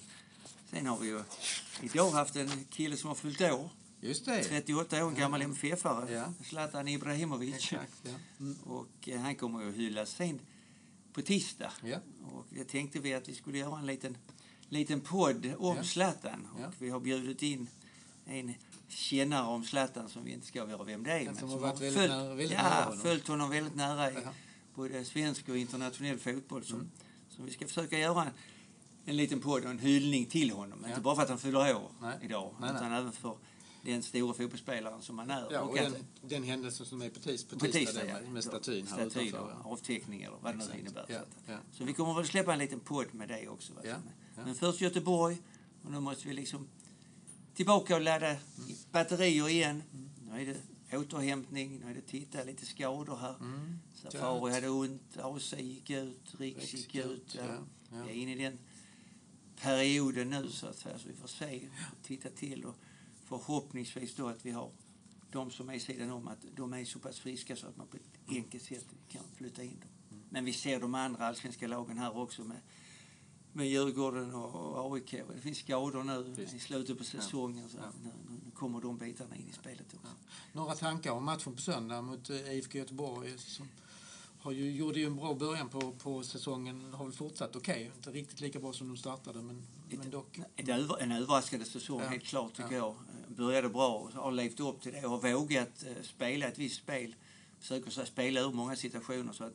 Sen 0.71 0.87
har 0.87 0.99
vi 0.99 1.07
ju 1.09 1.21
idag 1.83 2.11
haft 2.11 2.37
en 2.37 2.65
kille 2.71 2.97
som 2.97 3.09
har 3.09 3.15
fyllt 3.15 3.41
år. 3.41 3.71
Just 4.01 4.25
det. 4.25 4.45
38 4.45 5.05
år, 5.05 5.09
en 5.09 5.15
gammal 5.15 5.43
MFF-are. 5.43 6.13
Ja. 6.13 6.33
Zlatan 6.45 6.89
Ibrahimovic. 6.89 7.55
Exakt. 7.55 8.09
Mm. 8.41 8.57
Och 8.65 9.09
eh, 9.09 9.21
han 9.21 9.35
kommer 9.35 9.63
ju 9.63 9.69
att 9.69 9.75
hyllas 9.75 10.11
sen 10.11 10.41
på 11.15 11.23
tisdag. 11.23 11.73
Ja. 11.85 11.99
Och 12.33 12.47
det 12.51 12.65
tänkte 12.65 12.99
vi 12.99 13.15
att 13.15 13.29
vi 13.29 13.35
skulle 13.35 13.59
göra 13.59 13.79
en 13.79 13.87
liten, 13.87 14.17
liten 14.69 15.01
podd 15.01 15.53
om 15.59 15.77
Ja. 15.77 15.85
Zlatan. 15.85 16.49
Ja. 16.61 16.67
Och 16.67 16.75
vi 16.79 16.91
har 16.91 17.01
bjudit 17.01 17.43
in 17.43 17.67
en 18.27 18.55
kännare 18.89 19.47
om 19.47 19.65
Zlatan 19.65 20.09
som 20.09 20.25
vi 20.25 20.33
inte 20.33 20.47
ska 20.47 20.63
avgöra 20.63 20.85
vem 20.85 21.03
det 21.05 21.13
är. 21.13 21.21
En 21.29 21.37
som 21.37 21.49
men 21.49 21.59
har 21.59 21.67
varit 21.67 21.81
väldigt 21.81 21.95
följt, 21.99 22.13
nära- 22.13 22.29
väldigt 22.35 22.51
ja, 22.51 22.63
nära 22.63 22.85
honom. 22.85 22.99
följt 23.01 23.29
honom 23.29 23.51
väldigt 23.51 23.75
nära 23.75 24.11
i 24.11 24.15
Ja. 24.25 24.31
både 24.75 25.05
svensk 25.05 25.49
och 25.49 25.57
internationell 25.57 26.19
fotboll. 26.19 26.65
Som, 26.65 26.77
Mm. 26.77 26.91
som 27.29 27.45
vi 27.47 27.51
ska 27.53 27.67
försöka 27.67 27.99
göra 27.99 28.27
en 29.05 29.17
liten 29.17 29.41
podd 29.41 29.65
och 29.65 29.71
en 29.71 29.79
hyllning 29.79 30.27
till 30.27 30.51
honom. 30.51 30.79
Ja. 30.83 30.89
Inte 30.89 31.01
bara 31.01 31.15
för 31.15 31.23
att 31.23 31.29
han 31.29 31.39
fyller 31.39 31.77
år 31.77 31.91
Nej. 32.01 32.19
idag, 32.23 32.55
Nej, 32.61 32.71
nej. 32.73 32.77
utan 32.81 32.93
även 32.93 33.13
för 33.13 33.37
den 33.85 34.03
stora 34.03 34.35
fotbollsspelaren 34.35 35.03
som 35.03 35.19
han 35.19 35.31
är. 35.31 35.47
Ja, 35.53 35.61
och 35.61 35.79
att- 35.79 35.93
den, 35.93 36.05
den 36.29 36.43
händelsen 36.43 36.87
som 36.87 37.03
är 37.03 37.11
på, 37.11 37.21
tis, 37.21 37.45
på 37.45 37.59
på 37.59 37.65
tisdag, 37.67 37.81
tisdag, 38.01 38.07
ja. 38.25 38.31
med, 38.31 38.45
statyn 38.45 38.87
här 38.87 38.95
Statyn 39.11 39.29
utanför. 39.29 39.45
och 39.47 39.51
Ja. 39.65 39.71
avteckning 39.71 40.23
eller 40.23 40.37
vad 40.43 40.53
det 40.53 40.57
nu 40.59 40.65
Exakt. 40.65 40.81
innebär. 40.81 41.05
Ja, 41.09 41.19
Så, 41.47 41.53
ja. 41.53 41.59
så 41.73 41.85
vi 41.85 41.93
kommer 41.93 42.15
väl 42.15 42.27
släppa 42.27 42.53
en 42.53 42.59
liten 42.59 42.81
podd 42.81 43.07
med 43.15 43.29
det 43.29 43.49
också. 43.49 43.73
Men 44.45 44.55
först 44.55 44.81
Göteborg 44.81 45.37
och 45.85 45.91
nu 45.93 46.01
måste 46.01 46.29
vi 46.29 46.35
liksom 46.35 46.69
tillbaka 47.55 47.95
och 47.95 48.01
ladda 48.01 48.29
Mm. 48.31 48.39
batterier 48.93 49.49
igen. 49.49 49.83
Nu 50.31 50.41
är 50.43 50.47
det 50.47 50.97
återhämtning, 50.99 51.81
nu 51.85 51.91
är 51.91 51.95
det 51.95 52.01
titta 52.01 52.45
lite 52.45 52.67
skador 52.67 53.17
här. 53.17 53.35
Mm. 53.41 53.79
Safari 53.95 54.53
hade 54.53 54.69
ont, 54.69 55.17
AC 55.17 55.53
gick 55.59 55.91
ut, 55.91 56.35
Riks 56.39 56.75
gick 56.75 56.95
ut. 56.95 57.39
Vi 57.91 57.99
är 58.11 58.15
inne 58.15 58.33
i 58.33 58.39
den 58.39 58.59
perioden 59.61 60.31
nu 60.31 60.49
så 60.51 60.67
att 60.67 60.77
säga, 60.79 60.99
så 60.99 61.09
vi 61.09 61.15
får 61.15 61.29
se, 61.29 61.69
titta 62.03 62.29
till 62.29 62.65
och 62.65 62.75
förhoppningsvis 63.25 64.15
då 64.15 64.27
att 64.29 64.47
vi 64.47 64.51
har 64.51 64.71
de 65.31 65.51
som 65.51 65.69
är 65.71 65.79
sidan 65.79 66.11
om 66.11 66.29
att 66.29 66.39
de 66.57 66.73
är 66.73 66.85
så 66.85 66.99
pass 66.99 67.19
friska 67.19 67.57
så 67.57 67.67
att 67.67 67.77
man 67.77 67.87
på 67.87 67.97
ett 67.97 68.03
enkelt 68.29 68.63
sätt 68.65 68.87
kan 69.09 69.23
flytta 69.37 69.63
in 69.63 69.71
dem. 69.81 69.89
Mm. 70.11 70.23
Men 70.31 70.45
vi 70.45 70.53
ser 70.53 70.81
de 70.81 70.95
andra 70.95 71.27
allsvenska 71.27 71.67
lagen 71.67 71.99
här 71.99 72.17
också 72.17 72.45
med, 72.45 72.61
med 73.53 73.69
Djurgården 73.69 74.35
och, 74.35 74.95
AIK. 74.95 75.11
Det 75.35 75.41
finns 75.41 75.59
skador 75.59 76.03
nu 76.05 76.23
Visst. 76.37 76.55
i 76.55 76.59
slutet 76.59 76.99
på 76.99 77.05
säsongen. 77.05 77.69
Så 77.69 77.77
Ja. 77.77 77.85
nu, 78.05 78.11
nu 78.45 78.51
kommer 78.51 78.81
de 78.81 78.99
bitarna 78.99 79.37
in 79.37 79.49
i 79.49 79.53
spelet 79.53 79.95
också. 79.95 80.15
Några 80.53 80.75
tankar 80.75 81.11
om 81.11 81.25
matchen 81.25 81.55
på 81.55 81.61
söndag 81.61 82.03
mot 82.03 82.31
eh, 82.31 82.53
IFK 82.53 82.79
Göteborg 82.79 83.39
som 83.39 83.69
har 84.41 84.53
ju, 84.53 84.71
gjorde 84.73 85.01
ju 85.01 85.07
en 85.07 85.17
bra 85.17 85.35
början 85.35 85.69
på, 85.69 85.93
på 85.93 86.23
säsongen. 86.23 86.93
Har 86.95 87.05
väl 87.05 87.13
fortsatt 87.15 87.57
okej. 87.57 87.91
Inte 87.97 88.11
riktigt 88.11 88.41
lika 88.41 88.61
bra 88.61 88.73
som 88.73 88.89
de 88.89 88.97
startade 88.97 89.43
men, 89.43 89.63
men 89.91 90.11
dock. 90.11 90.39
En 90.57 90.71
över- 90.71 91.03
En 91.03 91.13
överraskande 91.13 91.65
säsong, 91.67 92.01
Ja. 92.01 92.09
helt 92.09 92.25
klart, 92.25 92.55
tycker 92.55 92.73
Ja. 92.73 92.77
jag. 92.77 92.97
Började 93.37 93.69
bra 93.69 93.95
och 93.95 94.13
har 94.13 94.33
levt 94.33 94.61
upp 94.61 94.81
till 94.81 94.93
det 94.93 95.05
och 95.05 95.11
har 95.11 95.33
vågat 95.33 95.85
eh, 95.85 96.03
spela 96.03 96.47
ett 96.47 96.59
visst 96.59 96.77
spel. 96.77 97.15
Försöker 97.59 97.91
så 97.91 98.07
spela 98.07 98.41
ur 98.41 98.53
många 98.53 98.77
situationer 98.77 99.33
så 99.33 99.45
att 99.45 99.55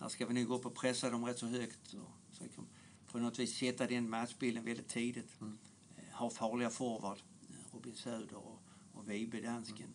här 0.00 0.08
ska 0.08 0.26
vi 0.26 0.34
nog 0.34 0.46
gå 0.46 0.54
upp 0.54 0.66
och 0.66 0.74
pressa 0.74 1.10
dem 1.10 1.24
rätt 1.24 1.38
så 1.38 1.46
högt. 1.46 1.94
Och 1.94 2.38
kan 2.38 2.66
på 3.12 3.18
något 3.18 3.38
vis 3.38 3.56
sätta 3.58 3.86
den 3.86 4.10
matchbilden 4.10 4.64
väldigt 4.64 4.88
tidigt. 4.88 5.40
Mm. 5.40 5.58
Eh, 5.96 6.16
Ha 6.16 6.30
farliga 6.30 6.70
forward, 6.70 7.18
eh, 7.50 7.74
Robin 7.74 7.94
Söder 7.94 8.36
och, 8.36 8.62
och 8.92 9.10
Vibe, 9.10 9.40
dansken. 9.40 9.94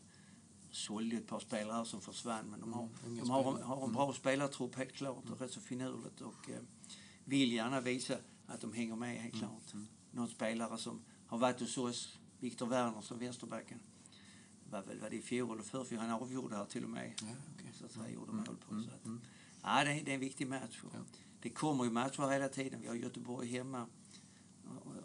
Sålde 0.71 1.15
ju 1.15 1.21
ett 1.21 1.27
par 1.27 1.39
spelare 1.39 1.85
som 1.85 2.01
försvann 2.01 2.45
men 2.49 2.59
de 2.59 2.73
har, 2.73 2.89
Mm, 3.05 3.17
de 3.17 3.29
har, 3.29 3.43
har 3.43 3.83
en 3.85 3.93
bra 3.93 4.13
spelartrupp 4.13 4.75
helt 4.75 4.93
klart 4.93 5.29
och 5.29 5.41
rätt 5.41 5.51
så 5.51 5.61
finurligt 5.61 6.21
och 6.21 6.49
eh, 6.49 6.61
vill 7.25 7.53
gärna 7.53 7.81
visa 7.81 8.17
att 8.47 8.61
de 8.61 8.73
hänger 8.73 8.95
med 8.95 9.17
helt 9.17 9.35
klart. 9.35 9.73
Någon 10.11 10.27
spelare 10.27 10.77
som 10.77 11.01
har 11.27 11.37
varit 11.37 11.59
hos 11.59 11.77
oss, 11.77 12.19
Viktor 12.43 12.65
Werner 12.67 13.01
som 13.01 13.19
vänsterbacken. 13.19 13.79
Var 14.69 14.81
väl 14.81 14.99
var 14.99 15.09
det 15.09 15.15
i 15.15 15.21
fjol 15.21 15.53
eller 15.53 15.63
förrfjol 15.63 15.99
han 15.99 16.11
avgjorde 16.11 16.55
här 16.55 16.65
till 16.65 16.83
och 16.83 16.89
med. 16.89 17.13
Ja, 17.21 17.27
okej. 17.53 17.71
Så 17.73 17.85
att 17.85 17.91
säga, 17.91 18.09
gjorde 18.09 18.31
mål 18.31 18.45
på. 18.45 18.81
Så 18.81 18.89
att, 18.95 19.05
mm. 19.05 19.21
ja, 19.63 19.83
det, 19.83 19.91
är, 19.91 20.03
det 20.03 20.11
är 20.11 20.15
en 20.15 20.19
viktig 20.19 20.47
match. 20.47 20.81
Ja. 20.93 20.99
Det 21.41 21.49
kommer 21.49 21.83
ju 21.83 21.91
matcher 21.91 22.29
hela 22.29 22.49
tiden. 22.49 22.81
Vi 22.81 22.87
har 22.87 22.95
Göteborg 22.95 23.47
hemma. 23.47 23.87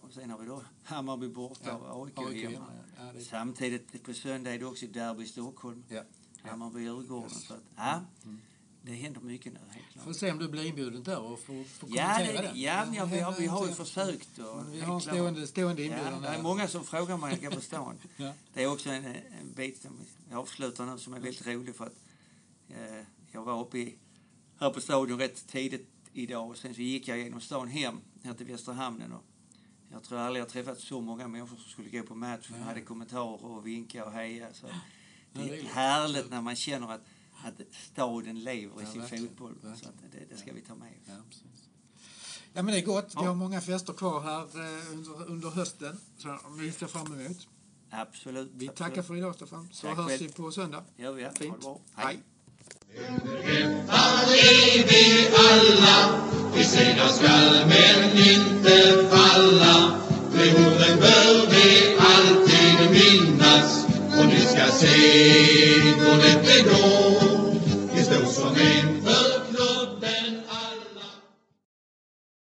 Och, 0.01 0.13
sen 0.13 0.31
har 0.31 0.39
vi 0.39 0.47
då 0.47 0.63
Hammarby 0.83 1.29
borta 1.29 1.77
och 1.77 2.19
AIK, 2.19 2.45
hemma. 2.45 2.67
hemma, 2.97 3.13
är- 3.13 3.21
Samtidigt 3.21 4.03
på 4.03 4.15
söndag 4.15 4.55
är 4.55 4.59
det 4.59 4.65
också 4.67 4.87
derby 4.87 5.23
i 5.23 5.27
Stockholm. 5.27 5.85
Hammarby-Djurgården. 6.43 7.29
Så 7.29 7.55
att, 7.55 7.63
ja, 7.77 8.05
det 8.83 8.93
händer 8.93 9.21
mycket 9.21 9.53
nu 9.53 9.59
helt 9.71 9.93
klart. 9.93 10.05
Får 10.05 10.13
se 10.13 10.31
om 10.33 10.39
du 10.39 10.49
blir 10.49 10.65
inbjuden 10.67 11.03
där 11.03 11.19
och 11.19 11.41
får, 11.41 11.65
får 11.65 11.89
Ja, 11.93 12.13
kommentera 12.17 12.43
det, 12.43 12.49
den. 12.49 12.61
ja, 12.61 12.87
ja, 12.95 13.05
vi, 13.05 13.21
har, 13.21 13.33
vi 13.33 13.47
har 13.47 13.67
ju 13.67 13.75
försökt. 13.75 14.39
Och, 14.39 14.73
Vi 14.75 14.81
har 14.81 14.95
en 14.95 15.01
stående, 15.01 15.47
stående 15.47 15.83
Ja, 15.83 15.89
inbjudan 15.99 16.23
det 16.23 16.29
är 16.29 16.43
många 16.43 16.69
som 16.69 16.85
frågar 16.85 17.17
mig 17.17 17.35
när 17.37 17.43
jag 17.43 17.53
går 17.53 17.59
på 17.59 17.65
stan. 17.65 17.99
Ja. 18.17 18.33
Det 18.55 18.63
är 18.63 18.67
också 18.73 18.91
en, 18.91 19.05
en 19.05 19.53
bit 19.57 19.83
som 19.83 20.01
vi 20.29 20.35
avslutar 20.35 20.87
nu 20.87 20.99
som 20.99 21.15
är 21.15 21.21
väldigt 21.21 21.47
rolig 21.47 21.77
för 21.77 21.87
att 21.87 21.97
eh, 22.69 23.05
jag 23.33 23.45
var 23.45 23.61
uppe 23.61 23.79
i, 23.79 23.99
här 24.61 24.71
på 24.71 24.81
stadion 24.81 25.19
rätt 25.19 25.47
tidigt 25.49 25.89
idag 26.13 26.51
och 26.51 26.57
sen 26.57 26.75
så 26.75 26.81
gick 26.81 27.09
jag 27.09 27.19
genom 27.19 27.41
stan 27.41 27.69
hem 27.69 28.01
här 28.25 28.35
till 28.35 28.47
Västra 28.47 28.75
Hamnen 28.75 29.13
och 29.13 29.25
jag 29.93 30.03
tror 30.03 30.19
aldrig 30.19 30.41
jag 30.43 30.49
träffat 30.49 30.81
så 30.81 31.01
många 31.01 31.29
människor 31.29 31.57
som 31.57 31.71
skulle 31.71 31.89
gå 31.89 32.03
på 32.03 32.15
match 32.15 32.49
Nej. 32.51 32.61
hade 32.61 32.81
kommentarer 32.81 33.45
och 33.45 33.67
vinka 33.67 34.05
och 34.05 34.13
heja. 34.13 34.53
Så 34.53 34.67
Ja, 34.67 35.41
det 35.43 35.49
det 35.49 35.59
är 35.61 35.65
härligt 35.65 36.31
när 36.31 36.41
man 36.41 36.57
känner 36.57 36.93
att, 36.93 37.01
att 37.45 37.61
staden 37.93 38.41
lever 38.45 38.81
i 38.81 38.85
Ja, 38.85 38.91
sin 38.93 39.01
verkligen, 39.01 39.25
fotboll. 39.29 39.55
Så 39.63 39.69
verkligen. 39.69 39.95
att 39.95 40.13
det, 40.13 40.35
det 40.35 40.37
ska 40.41 40.53
vi 40.53 40.61
ta 40.61 40.75
med 40.75 40.89
oss. 40.89 41.07
Ja. 41.07 41.15
Ja, 42.53 42.63
men 42.63 42.75
det 42.75 42.81
är 42.81 42.85
gott. 42.87 43.05
Vi 43.09 43.13
Ja. 43.15 43.23
har 43.29 43.35
många 43.35 43.61
fester 43.61 43.93
kvar 43.93 44.21
här 44.21 44.43
eh, 44.43 44.93
under, 44.93 45.27
under 45.31 45.51
hösten. 45.51 46.01
Så 46.19 46.39
vi 46.59 46.73
ser 46.73 46.87
fram 46.87 47.07
emot. 47.21 47.49
Absolut. 47.91 48.51
Vi 48.55 48.69
absolut. 48.69 48.77
tackar 48.77 49.03
för 49.03 49.17
idag, 49.17 49.35
Stefan. 49.35 49.69
Så 49.73 49.87
Tack 49.87 49.97
hörs 49.97 50.07
själv. 50.07 50.21
vi 50.23 50.29
på 50.29 50.51
söndag. 50.53 50.85
gör 50.97 51.13
vi. 51.13 51.23
Ja. 51.23 51.29
Ha 51.29 51.35
det 51.35 51.39
Fint. 51.45 51.61
bra. 51.61 51.81
Hej. 51.95 52.19
Är 53.89 54.89
vi 54.89 55.29
alla, 55.49 56.21
vi 56.55 56.65
segrar 56.65 57.09
skall 57.09 57.67
men 57.69 58.19
inte 58.19 59.09
falla. 59.11 59.99
De 60.33 60.51
orden 60.51 60.99
bör 61.01 61.51
vi 61.51 61.97
alltid 61.99 62.91
minnas 62.91 63.85
och 64.19 64.27
ni 64.27 64.41
ska 64.41 64.67
se 64.73 64.97
hur 65.81 66.17
lätt 66.17 66.45
det 66.45 66.63
går. 66.63 67.08